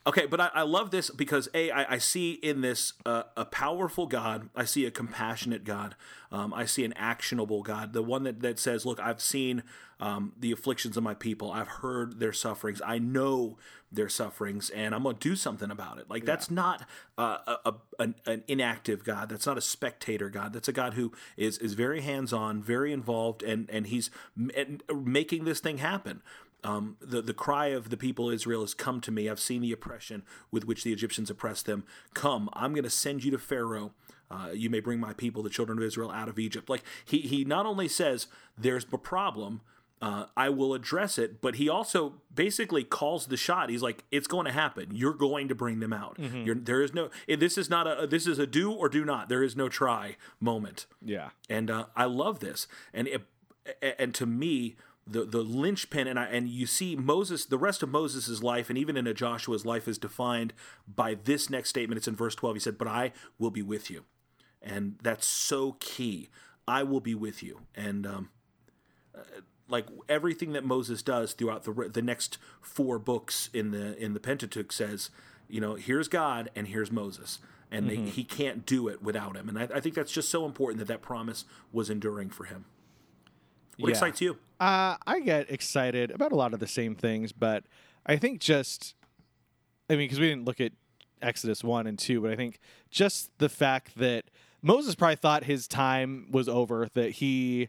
[0.05, 3.45] Okay, but I, I love this because a I, I see in this uh, a
[3.45, 4.49] powerful God.
[4.57, 5.95] I see a compassionate God.
[6.33, 7.93] Um, I see an actionable God.
[7.93, 9.63] The one that, that says, "Look, I've seen
[10.01, 11.53] um, the afflictions of my people.
[11.53, 12.83] I've heard their sufferings.
[12.85, 13.59] I know
[13.93, 16.85] their sufferings, and I'm going to do something about it." Like that's not
[17.17, 19.29] uh, a, a an, an inactive God.
[19.29, 20.53] That's not a spectator God.
[20.53, 24.51] That's a God who is is very hands on, very involved, and and he's m-
[24.57, 26.23] and making this thing happen.
[26.65, 29.29] Um, the, the cry of the people of Israel has come to me.
[29.29, 31.85] I've seen the oppression with which the Egyptians oppressed them.
[32.15, 33.93] Come, I'm going to send you to Pharaoh.
[34.31, 36.71] Uh, you may bring my people, the children of Israel, out of Egypt.
[36.71, 39.61] Like he, he not only says there's a problem,
[40.01, 43.69] uh, I will address it, but he also basically calls the shot.
[43.69, 44.89] He's like, it's going to happen.
[44.93, 46.17] You're going to bring them out.
[46.19, 47.11] You're, there is no.
[47.29, 48.07] This is not a.
[48.07, 49.29] This is a do or do not.
[49.29, 51.31] There is no try moment Yeah.
[51.51, 52.67] and uh, I love this.
[52.95, 53.23] And it,
[53.99, 54.75] and to me,
[55.07, 58.79] the the linchpin, and I and you see Moses, the rest of Moses' life, and
[58.79, 60.53] even in a Joshua's life, is defined
[60.87, 61.99] by this next statement.
[61.99, 62.57] It's in verse twelve.
[62.57, 64.05] He said, "But I will be with you,"
[64.61, 66.29] and that's so key.
[66.69, 68.31] I will be with you, and um,
[69.69, 74.21] like everything that Moses does throughout the the next four books in the in the
[74.21, 75.11] Pentateuch says,
[75.49, 77.41] you know, here's God and here's Moses,
[77.71, 79.49] and they, he can't do it without him.
[79.49, 82.67] And I, I think that's just so important that that promise was enduring for him.
[83.79, 83.91] What Yeah.
[83.95, 84.39] excites you?
[84.61, 87.65] Uh, I get excited about a lot of the same things, but
[88.07, 88.95] I think just,
[89.91, 90.73] I mean, because we didn't look at
[91.21, 92.59] Exodus 1 and 2, but I think
[92.91, 94.25] just the fact that
[94.61, 97.69] Moses probably thought his time was over, that he,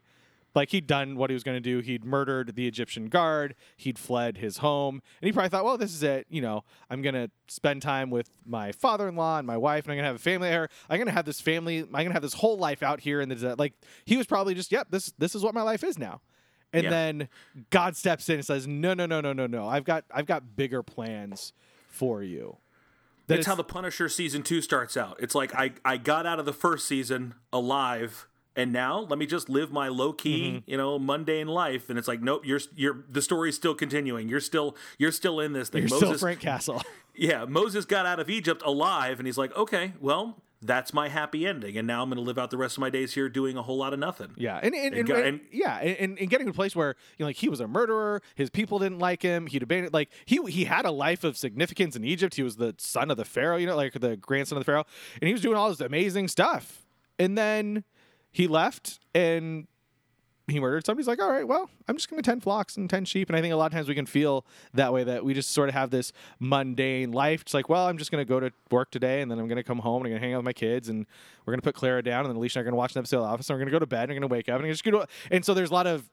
[0.56, 1.80] like, he'd done what he was going to do.
[1.80, 5.94] He'd murdered the Egyptian guard, he'd fled his home, and he probably thought, well, this
[5.94, 6.28] is it.
[6.30, 9.86] You know, I'm going to spend time with my father in law and my wife,
[9.86, 10.70] and I'm going to have a family here.
[10.90, 13.22] I'm going to have this family, I'm going to have this whole life out here
[13.22, 13.58] in the desert.
[13.60, 13.74] Like,
[14.06, 16.22] he was probably just, yep, this, this is what my life is now.
[16.72, 16.90] And Yeah.
[16.90, 17.30] then
[17.70, 19.68] God steps in and says, "No, no, no, no, no, no.
[19.68, 21.54] I've got I've got bigger plans
[21.88, 22.58] for you."
[23.28, 25.18] That That's how the Punisher season two starts out.
[25.20, 29.26] It's like I I got out of the first season alive, and now let me
[29.26, 30.70] just live my low key, Mm-hmm.
[30.72, 31.90] you know, mundane life.
[31.90, 34.30] And it's like, nope, you're you're the story's still continuing.
[34.30, 35.82] You're still you're still in this thing.
[35.84, 36.82] you're Moses, still Frank Castle.
[37.16, 41.46] yeah, Moses got out of Egypt alive, and he's like, okay, well, that's my happy
[41.46, 43.58] ending, and now I'm going to live out the rest of my days here doing
[43.58, 44.30] a whole lot of nothing.
[44.38, 47.36] yeah, and and, and, and- yeah, and, getting to a place where you know, like
[47.36, 48.22] he was a murderer.
[48.36, 49.48] His people didn't like him.
[49.48, 49.94] He'd abandoned.
[49.94, 52.36] Like he he had a life of significance in Egypt.
[52.36, 53.58] He was the son of the pharaoh.
[53.58, 54.86] You know, like the grandson of the pharaoh,
[55.22, 56.86] and he was doing all this amazing stuff.
[57.20, 57.84] And then
[58.34, 59.68] he left and
[60.48, 61.04] he murdered somebody.
[61.04, 63.30] He's like, all right, well, I'm just going to tend flocks and tend sheep.
[63.30, 65.52] And I think a lot of times we can feel that way that we just
[65.52, 66.12] sort of have this
[66.42, 67.44] mundane life.
[67.44, 69.56] It's like, well, I'm just going to go to work today and then I'm going
[69.56, 71.06] to come home and I'm going to hang out with my kids and
[71.46, 72.94] we're going to put Clara down and then Alicia and I are going to watch
[72.94, 74.30] an episode of The Office and we're going to go to bed and we're going
[74.30, 75.06] to wake up and just go.
[75.32, 76.10] And so there's a lot of,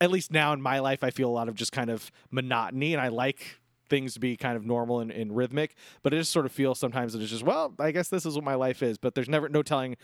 [0.00, 2.94] at least now in my life, I feel a lot of just kind of monotony
[2.94, 3.60] and I like.
[3.88, 5.74] things to be kind of normal and, and rhythmic.
[6.02, 8.34] But it just sort of feels sometimes that it's just well, I guess this is
[8.34, 8.98] what my life is.
[8.98, 9.96] But there's never no telling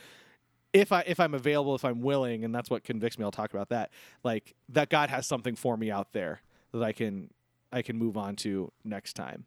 [0.75, 3.25] if I if I'm available, if I'm willing, and that's what convicts me.
[3.25, 3.91] I'll talk about that.
[4.23, 7.31] Like that God has something for me out there that I can
[7.73, 9.45] I can move on to next time.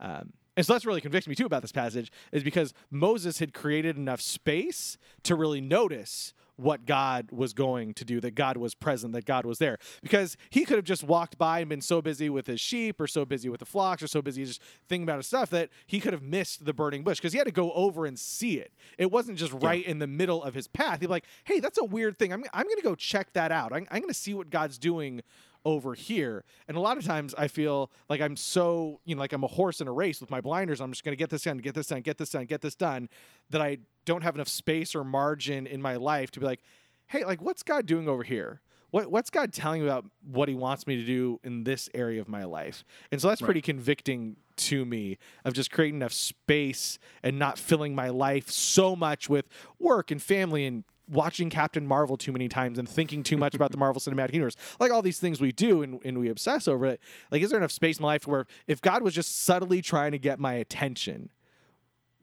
[0.00, 3.54] Um, and so that's really convicts me too about this passage is because Moses had
[3.54, 8.74] created enough space to really notice what God was going to do, that God was
[8.74, 9.78] present, that God was there.
[10.02, 13.06] Because he could have just walked by and been so busy with his sheep or
[13.06, 16.00] so busy with the flocks or so busy just thinking about his stuff that he
[16.00, 18.72] could have missed the burning bush because he had to go over and see it.
[18.98, 21.00] It wasn't just right in the middle of his path.
[21.00, 22.32] He'd be like, hey, that's a weird thing.
[22.32, 23.72] I'm, I'm going to go check that out.
[23.72, 25.22] I'm, I'm going to see what God's doing
[25.66, 26.44] over here.
[26.68, 29.48] And a lot of times I feel like I'm so, you know, like I'm a
[29.48, 30.80] horse in a race with my blinders.
[30.80, 32.76] I'm just going to get this done, get this done, get this done, get this
[32.76, 33.08] done,
[33.50, 36.60] that I don't have enough space or margin in my life to be like,
[37.08, 38.60] hey, like what's God doing over here?
[38.92, 42.20] What, what's God telling me about what he wants me to do in this area
[42.20, 42.84] of my life?
[43.10, 47.96] And so that's pretty convicting to me of just creating enough space and not filling
[47.96, 49.48] my life so much with
[49.80, 53.70] work and family and watching Captain Marvel too many times and thinking too much about
[53.70, 54.56] the Marvel Cinematic Universe.
[54.80, 57.00] Like all these things we do and, and we obsess over it.
[57.30, 60.12] Like, is there enough space in my life where if God was just subtly trying
[60.12, 61.30] to get my attention,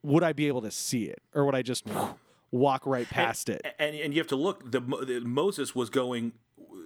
[0.01, 1.21] would I be able to see it?
[1.34, 1.86] Or would I just
[2.51, 3.61] walk right past it?
[3.79, 4.69] and and you have to look.
[4.71, 6.34] The, the Moses was going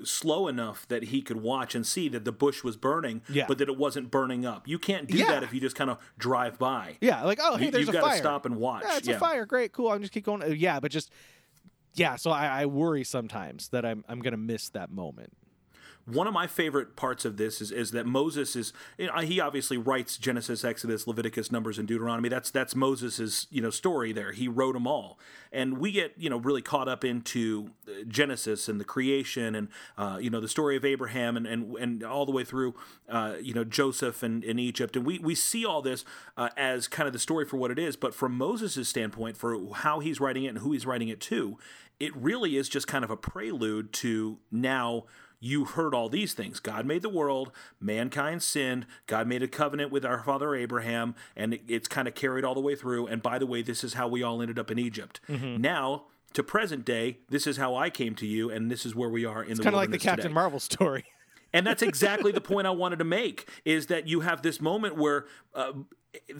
[0.04, 3.46] slow enough that he could watch and see that the bush was burning, Yeah.
[3.48, 4.68] but that it wasn't burning up.
[4.68, 5.32] You can't do Yeah.
[5.32, 6.98] that if you just kind of drive by.
[7.02, 8.18] Yeah, like oh hey, You- there's you've a fire.
[8.18, 8.84] stop and watch.
[8.86, 9.16] Yeah, it's Yeah.
[9.16, 9.48] a fire.
[9.48, 9.92] Great, cool.
[9.92, 10.44] I'm just keep going.
[10.44, 11.12] Uh, Yeah, but just
[11.98, 12.16] yeah.
[12.16, 15.34] So I, I worry sometimes that I'm I'm gonna miss that moment.
[16.06, 19.42] One of my favorite parts of this is, is that Moses is you know, he
[19.42, 22.30] obviously writes Genesis, Exodus, Leviticus, Numbers, and Deuteronomy.
[22.30, 24.32] That's that's Moses's you know story there.
[24.32, 25.20] He wrote them all,
[25.52, 29.68] and we get you know really caught up into uh, Genesis and the creation and
[29.98, 32.74] uh, you know the story of Abraham and and, and all the way through
[33.10, 36.06] uh, you know Joseph and in Egypt, and we we see all this
[36.38, 37.98] uh, as kind of the story for what it is.
[37.98, 41.58] But from Moses' standpoint, for how he's writing it and who he's writing it to,
[42.00, 45.06] it really is just kind of a prelude to now
[45.40, 46.60] you heard all these things.
[46.60, 51.54] God made the world, mankind sinned, God made a covenant with our father Abraham, and
[51.54, 53.06] it- it's kind of carried all the way through.
[53.08, 55.20] And by the way, this is how we all ended up in Egypt.
[55.30, 55.62] Mm-hmm.
[55.62, 59.10] Now, to present day, this is how I came to you, and this is where
[59.10, 59.50] we are in the world.
[59.60, 60.34] It's Kind of like the Captain today.
[60.34, 61.06] Marvel story.
[61.58, 64.96] And that's exactly the point I wanted to make is that you have this moment
[64.96, 65.74] where uh,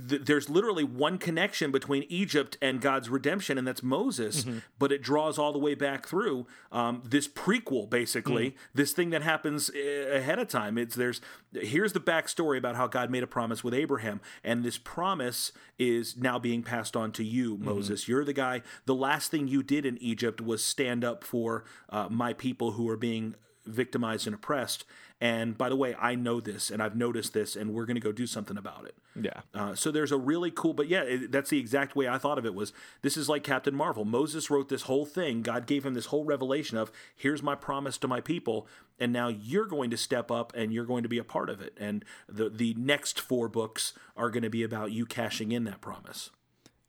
[0.10, 4.46] th- there's literally one connection between Egypt and God's redemption, and that's Moses,
[4.78, 9.22] but it draws all the way back through um, this prequel, basically, this thing that
[9.24, 10.78] happens uh, ahead of time.
[10.78, 11.20] It's there's
[11.54, 16.18] here's the backstory about how God made a promise with Abraham, and this promise is
[16.18, 18.08] now being passed on to you, Moses.
[18.08, 18.62] You're the guy.
[18.86, 22.90] The last thing you did in Egypt was stand up for uh, my people who
[22.90, 24.86] are being victimized and oppressed.
[25.20, 28.02] And by the way, I know this and I've noticed this, and we're going to
[28.02, 28.96] go do something about it.
[29.20, 29.42] Yeah.
[29.54, 32.38] Uh, so there's a really cool, but yeah, it, that's the exact way I thought
[32.38, 32.54] of it.
[32.54, 34.06] Was this is like Captain Marvel?
[34.06, 35.42] Moses wrote this whole thing.
[35.42, 38.68] God gave him this whole revelation of here's my promise to my people,
[39.00, 41.62] and now you're going to step up and you're going to be a part of
[41.62, 41.76] it.
[41.80, 45.82] And the the next four books are going to be about you cashing in that
[45.82, 46.30] promise.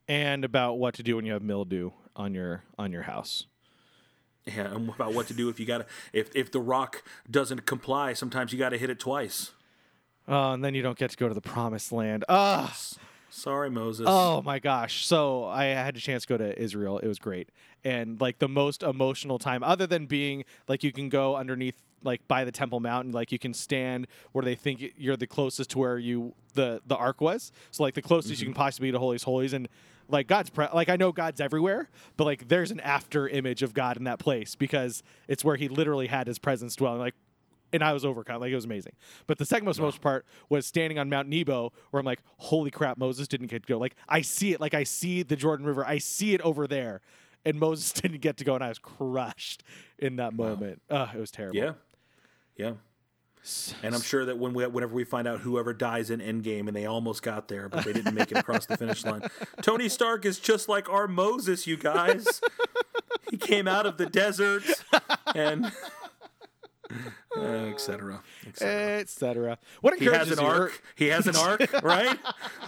[0.07, 3.47] And about what to do when you have mildew on your on your house.
[4.47, 8.15] Yeah, about what to do if you got to if if the rock doesn't comply.
[8.15, 9.53] Sometimes you got to hit it twice.
[10.27, 12.25] Oh, and then you don't get to go to the promised land.
[12.29, 12.77] Ah.
[13.31, 14.07] Sorry, Moses.
[14.09, 15.05] Oh my gosh.
[15.05, 16.99] So I had a chance to go to Israel.
[16.99, 17.51] It was great.
[17.85, 22.27] And like the most emotional time, other than being like you can go underneath like
[22.27, 25.79] by the Temple Mountain, like you can stand where they think you're the closest to
[25.79, 27.53] where you the the ark was.
[27.71, 29.69] So like the closest you can possibly be to Holies Holies and
[30.09, 33.75] like God's pre- like I know God's everywhere, but like there's an after image of
[33.75, 37.01] God in that place because it's where he literally had his presence dwelling.
[37.01, 37.15] Like
[37.73, 38.41] and I was overcome.
[38.41, 38.93] Like it was amazing.
[39.27, 42.71] But the second most most part was standing on Mount Nebo, where I'm like, holy
[42.71, 43.79] crap, Moses didn't get to go.
[43.79, 47.01] Like I see it, like I see the Jordan River, I see it over there,
[47.45, 49.63] and Moses didn't get to go, and I was crushed
[49.99, 50.83] in that moment.
[50.91, 51.57] Ugh, it was terrible.
[51.57, 51.73] Yeah,
[52.57, 52.73] yeah.
[53.83, 56.77] And I'm sure that when we, whenever we find out whoever dies in Endgame and
[56.77, 59.23] they almost got there, but they didn't make it across the finish line,
[59.63, 62.41] Tony Stark is just like our Moses, you guys.
[63.31, 64.65] he came out of the desert
[65.35, 65.71] and
[67.39, 69.01] uh, et cetera, et cetera.
[69.01, 69.59] etc.
[69.81, 70.83] What He has an arc.
[70.95, 72.19] He has an arc, right?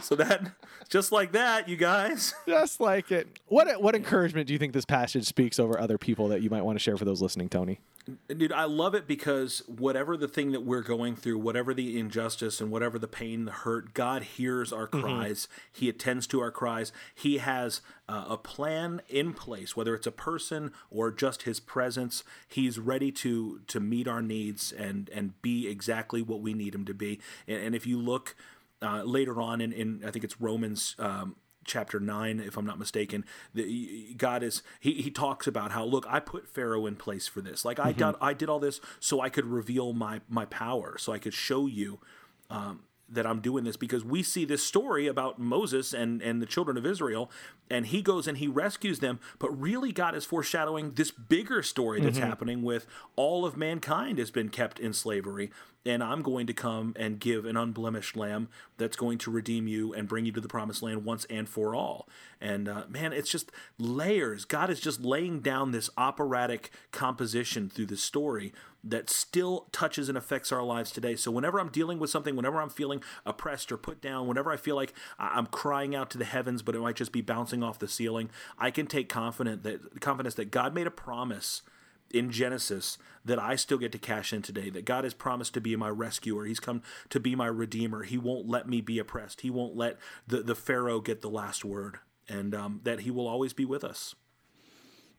[0.02, 0.52] So that
[0.88, 2.34] just like that, you guys.
[2.46, 3.38] Just like it.
[3.46, 6.62] What what encouragement do you think this passage speaks over other people that you might
[6.62, 7.80] want to share for those listening, Tony?
[8.28, 12.60] Dude, I love it because whatever the thing that we're going through, whatever the injustice
[12.60, 15.46] and whatever the pain, the hurt, God hears our cries.
[15.70, 16.92] He attends to our cries.
[17.14, 22.24] He has uh, a plan in place, whether it's a person or just His presence.
[22.48, 26.84] He's ready to to meet our needs and and be exactly what we need Him
[26.86, 27.20] to be.
[27.46, 28.36] And, and if you look
[28.82, 30.96] uh, later on in, in I think it's Romans.
[30.98, 33.22] Um, chapter 9 if i'm not mistaken
[33.54, 37.42] the, god is he, he talks about how look i put pharaoh in place for
[37.42, 40.96] this like i got i did all this so i could reveal my my power
[40.98, 42.00] so i could show you
[42.48, 42.80] um,
[43.10, 46.76] that I'm doing this because we see this story about Moses and, and the children
[46.76, 47.30] of Israel,
[47.70, 49.20] and he goes and he rescues them.
[49.38, 52.28] But really, God is foreshadowing this bigger story that's mm-hmm.
[52.28, 52.86] happening with
[53.16, 55.50] all of mankind has been kept in slavery.
[55.86, 59.94] And I'm going to come and give an unblemished lamb that's going to redeem you
[59.94, 62.06] and bring you to the promised land once and for all.
[62.40, 64.44] And uh, man, it's just layers.
[64.44, 68.52] God is just laying down this operatic composition through the story
[68.82, 71.16] that still touches and affects our lives today.
[71.16, 74.56] So whenever I'm dealing with something, whenever I'm feeling oppressed or put down, whenever I
[74.56, 77.78] feel like I'm crying out to the heavens, but it might just be bouncing off
[77.78, 81.62] the ceiling, I can take confident that confidence that God made a promise
[82.10, 84.70] in Genesis that I still get to cash in today.
[84.70, 86.44] That God has promised to be my rescuer.
[86.44, 88.02] He's come to be my redeemer.
[88.02, 89.42] He won't let me be oppressed.
[89.42, 91.98] He won't let the, the Pharaoh get the last word.
[92.28, 94.14] And um, that he will always be with us.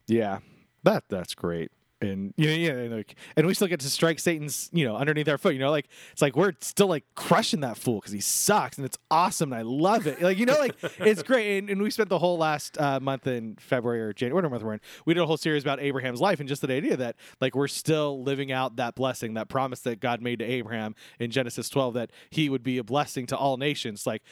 [0.07, 0.39] Yeah,
[0.83, 1.71] that that's great.
[2.01, 4.95] And you know, yeah, and, like, and we still get to strike Satan's, you know,
[4.95, 5.53] underneath our foot.
[5.53, 8.85] You know, like it's like we're still like crushing that fool because he sucks, and
[8.85, 10.21] it's awesome, and I love it.
[10.21, 11.59] Like you know, like it's great.
[11.59, 14.63] And, and we spent the whole last uh, month in February or January, whatever month
[14.63, 17.15] we're in, we did a whole series about Abraham's life, and just the idea that
[17.39, 21.29] like we're still living out that blessing, that promise that God made to Abraham in
[21.29, 24.07] Genesis 12 that he would be a blessing to all nations.
[24.07, 24.23] Like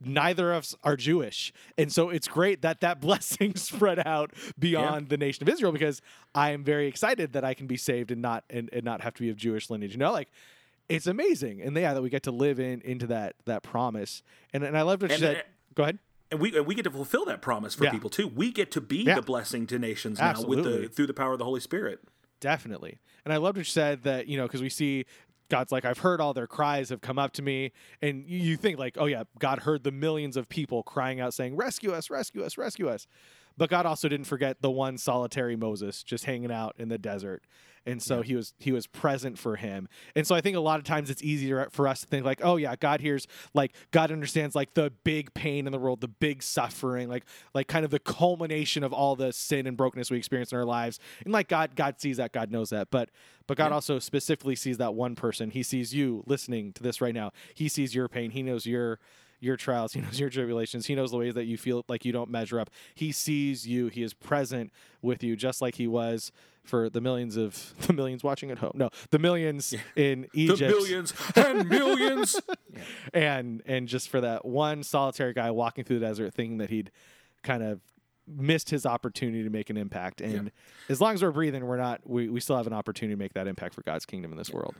[0.00, 1.52] neither of us are Jewish.
[1.78, 6.00] And so it's great that that blessing spread out beyond the nation of Israel because
[6.34, 9.14] I am very excited that I can be saved and not and, and not have
[9.14, 9.92] to be of Jewish lineage.
[9.92, 10.30] You know, like
[10.88, 11.62] it's amazing.
[11.62, 14.22] And yeah, that we get to live in into that that promise.
[14.52, 15.44] And and I loved what you said.
[15.74, 15.98] Go ahead.
[16.30, 17.90] And we and we get to fulfill that promise for Yeah.
[17.90, 18.28] people too.
[18.28, 19.14] We get to be Yeah.
[19.16, 22.00] the blessing to nations now with the through the power of the Holy Spirit.
[22.40, 22.98] Definitely.
[23.24, 25.06] And I loved what you said that, you know, because we see
[25.48, 27.72] God's like, I've heard all their cries have come up to me.
[28.00, 31.56] And you- think, like, oh, yeah, God heard the millions of people crying out saying,
[31.56, 33.06] rescue us, rescue us, rescue us.
[33.56, 37.44] But God also didn't forget the one solitary Moses just hanging out in the desert.
[37.86, 39.88] And so he was he was present for him.
[40.16, 42.40] And so I think a lot of times it's easier for us to think like,
[42.42, 46.08] oh yeah, God hears like God understands like the big pain in the world, the
[46.08, 50.16] big suffering, like like kind of the culmination of all the sin and brokenness we
[50.16, 50.98] experience in our lives.
[51.24, 52.90] And like God God sees that, God knows that.
[52.90, 53.10] But
[53.46, 55.50] but God also specifically sees that one person.
[55.50, 57.32] He sees you listening to this right now.
[57.54, 58.30] He sees your pain.
[58.30, 58.98] He knows your
[59.44, 59.92] your trials.
[59.92, 60.86] He knows your tribulations.
[60.86, 62.70] He knows the ways that you feel like you don't measure up.
[62.94, 63.88] He sees you.
[63.88, 64.72] He is present
[65.02, 66.32] with you, just like he was
[66.64, 68.72] for the millions of the millions watching at home.
[68.74, 70.58] No, the millions in Egypt.
[70.58, 72.40] The millions and millions.
[73.12, 76.90] and and just for that one solitary guy walking through the desert, thinking that he'd
[77.42, 77.80] kind of
[78.26, 80.22] missed his opportunity to make an impact.
[80.22, 80.50] And
[80.88, 82.00] as long as we're breathing, we're not.
[82.04, 84.50] We, we still have an opportunity to make that impact for God's kingdom in this
[84.50, 84.74] world.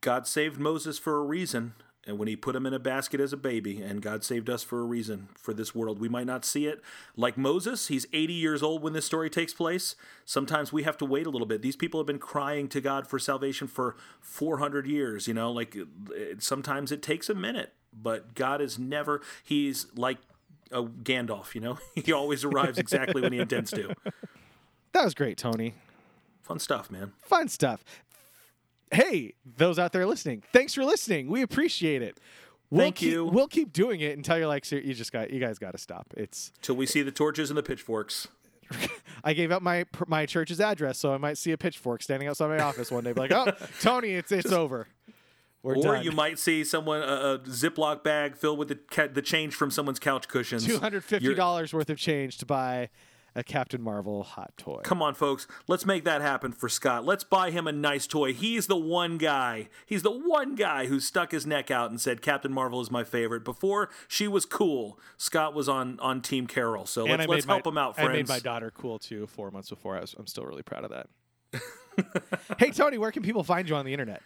[0.00, 1.74] God saved Moses for a reason,
[2.06, 4.62] and when he put him in a basket as a baby, and God saved us
[4.62, 6.00] for a reason for this world.
[6.00, 6.82] We might not see it
[7.16, 7.86] like Moses.
[7.88, 9.94] He's 80 years old when this story takes place.
[10.24, 11.62] Sometimes we have to wait a little bit.
[11.62, 15.76] These people have been crying to God for salvation for 400 years, you know, like
[16.10, 20.18] it, sometimes it takes a minute, but God is never, he's like
[20.72, 23.94] a Gandalf, you know, he always arrives exactly when he intends to.
[24.92, 25.72] That was great, Tony.
[26.42, 27.14] Fun stuff, man.
[27.22, 27.82] fun stuff.
[28.92, 31.28] Hey, those out there listening, thanks for listening.
[31.28, 32.18] We appreciate it.
[32.70, 33.24] We'll Thank keep, you.
[33.26, 35.78] We'll keep doing it until you're like, "Ser- you just got, you guys got to
[35.78, 36.06] stop.
[36.16, 36.52] It's.
[36.62, 38.28] Till we see the torches and the pitchforks.
[39.24, 42.48] I gave out my my church's address, so I might see a pitchfork standing outside
[42.48, 43.12] my office one day.
[43.12, 44.86] Be like, oh, Tony, it's it's over.
[45.62, 46.02] We're Or done.
[46.04, 49.70] you might see someone a, a Ziploc bag filled with the ca- the change from
[49.70, 50.64] someone's couch cushions.
[50.66, 52.88] Two hundred fifty dollars worth of change to buy
[53.34, 54.80] a Captain Marvel hot toy.
[54.84, 55.46] Come on, folks.
[55.66, 57.04] Let's make that happen for Scott.
[57.04, 58.32] Let's buy him a nice toy.
[58.32, 59.68] He's the one guy.
[59.86, 63.04] He's the one guy who stuck his neck out and said Captain Marvel is my
[63.04, 63.44] favorite.
[63.44, 66.86] Before she was cool, Scott was on on Team Carol.
[66.86, 68.28] So and let's, let's made help him out, I friends.
[68.28, 69.26] made my daughter cool too.
[69.26, 71.08] Four months before, I was, I'm still really proud of that.
[72.58, 74.22] hey Tony, where can people find you on the internet?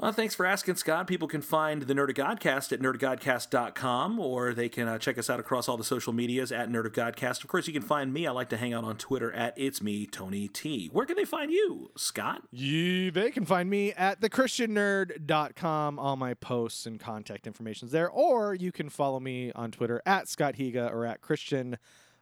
[0.00, 1.06] Well, thanks for asking, Scott.
[1.06, 5.28] People can find the Nerd of Godcast at nerdofgodcast.com, or they can uh, check us
[5.28, 7.44] out across all the social medias at Nerd of Godcast.
[7.44, 8.26] Of course, you can find me.
[8.26, 10.88] I like to hang out on Twitter at It's Me, Tony T.
[10.90, 12.44] Where can they find you, Scott?
[12.50, 15.98] You, they can find me at thechristiannerd.com.
[15.98, 18.08] All my posts and contact information is there.
[18.08, 21.76] Or you can follow me on Twitter at Scott Higa or at Christian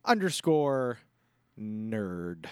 [0.05, 0.99] underscore
[1.57, 2.47] nerd.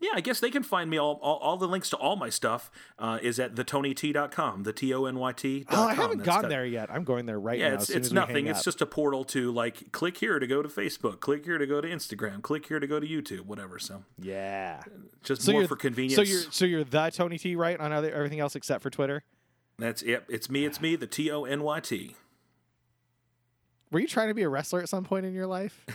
[0.00, 0.96] Yeah, I guess they can find me.
[0.96, 4.94] All, all, all the links to all my stuff uh, is at thetonyt.com, the T
[4.94, 5.64] O N Y T.
[5.70, 6.88] Oh, I haven't gone there yet.
[6.90, 7.74] I'm going there right Yeah, now.
[7.76, 8.46] it's, it's nothing.
[8.46, 8.64] It's up.
[8.64, 11.80] just a portal to like click here to go to Facebook, click here to go
[11.80, 13.78] to Instagram, click here to go to YouTube, whatever.
[13.78, 14.82] So yeah.
[15.24, 16.14] just So more for convenience.
[16.14, 19.24] So you're so you're the Tony T right on other, everything else except for Twitter.
[19.78, 20.24] That's it.
[20.28, 20.64] It's me.
[20.64, 20.96] It's me.
[20.96, 22.14] The T O N Y T.
[23.90, 25.86] Were you trying to be a wrestler at some point in your life?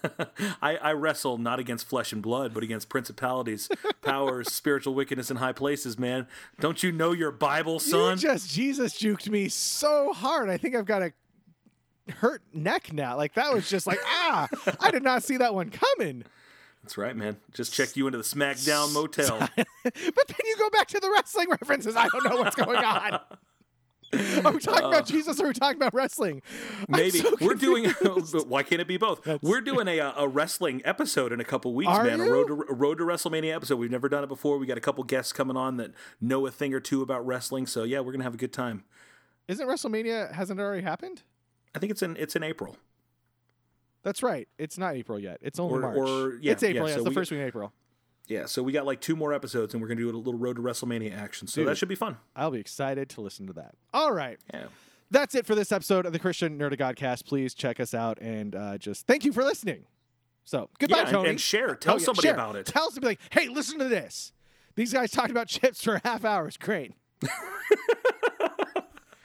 [0.62, 3.68] I, I wrestle not against flesh and blood, but against principalities,
[4.02, 6.28] powers, spiritual wickedness in high places, man.
[6.60, 8.12] Don't you know your Bible, son?
[8.12, 10.50] You just Jesus juked me so hard.
[10.50, 11.12] I think I've got a
[12.12, 13.16] hurt neck now.
[13.16, 14.48] Like that was just like ah,
[14.80, 16.24] I did not see that one coming.
[16.82, 17.36] That's right, man.
[17.52, 19.38] Just checked you into the SmackDown motel.
[19.54, 21.96] but then you go back to the wrestling references.
[21.96, 23.20] I don't know what's going on.
[24.12, 26.42] Are we talking about Jesus or are we talking about wrestling?
[26.88, 27.86] Maybe so we're doing.
[28.46, 29.26] why can't it be both?
[29.42, 32.20] We're doing a uh, a wrestling episode in a couple weeks, Are man.
[32.20, 33.76] A road to a road to WrestleMania episode.
[33.76, 34.58] We've never done it before.
[34.58, 37.66] We got a couple guests coming on that know a thing or two about wrestling.
[37.66, 38.84] So yeah, we're gonna have a good time.
[39.48, 41.22] Isn't WrestleMania hasn't it already happened?
[41.74, 42.76] I think it's in it's in April.
[44.02, 44.46] That's right.
[44.58, 45.38] It's not April yet.
[45.40, 45.96] It's only Or- March.
[45.96, 46.88] or- yeah, it's April.
[46.88, 47.72] yeah, Yeah, so it's the we- first week in April.
[48.28, 50.56] Yeah, so we got like two more episodes, and we're gonna do a little road
[50.56, 51.46] to WrestleMania action.
[51.48, 52.16] So that should be fun.
[52.36, 53.74] I'll be excited to listen to that.
[53.92, 54.38] All right.
[54.54, 54.66] Yeah.
[55.10, 57.26] That's it for this episode of the Christian Nerd of Godcast.
[57.26, 59.84] Please check us out and uh, just thank you for listening.
[60.44, 61.28] So goodbye, Yeah, and- Tony.
[61.30, 61.74] and share.
[61.74, 62.34] Tell Oh, yeah, somebody share.
[62.34, 62.64] about it.
[62.66, 64.32] Tell somebody like, hey, listen to this.
[64.76, 66.46] These guys talked about chips for a half hour.
[66.48, 66.94] It's great.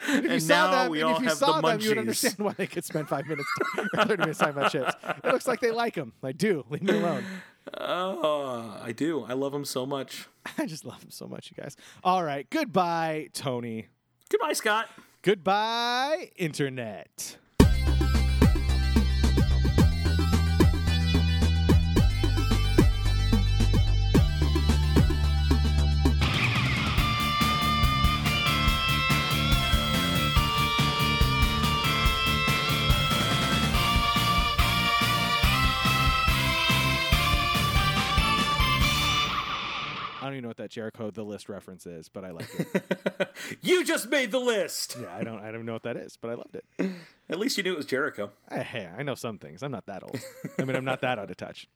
[0.10, 1.80] And if you And saw now them, we and if you have the saw them,
[1.82, 3.48] you would understand why they could spend five minutes
[3.93, 4.93] or thirty minutes talking about chips.
[5.24, 6.14] It looks like they like them.
[6.24, 6.66] I do.
[6.70, 7.24] Leave me alone.
[7.78, 9.26] Oh, I do.
[9.26, 10.28] I love him so much.
[10.57, 11.76] I just love them so much, you guys.
[12.03, 12.49] All right.
[12.49, 13.88] Goodbye, Tony.
[14.30, 14.89] Goodbye, Scott.
[15.22, 17.38] Goodbye, Internet.
[40.48, 43.30] Even what that Jericho the list reference is, but I like it.
[43.62, 44.98] You just made the list.
[45.00, 46.91] yeah, I don't I don't know what that is, but I loved it.
[47.30, 48.32] At least you knew it was Jericho.
[48.50, 49.62] Eh, Hey, I know some things.
[49.62, 50.20] I'm not that old.
[50.58, 51.68] I mean, I'm not that out of touch.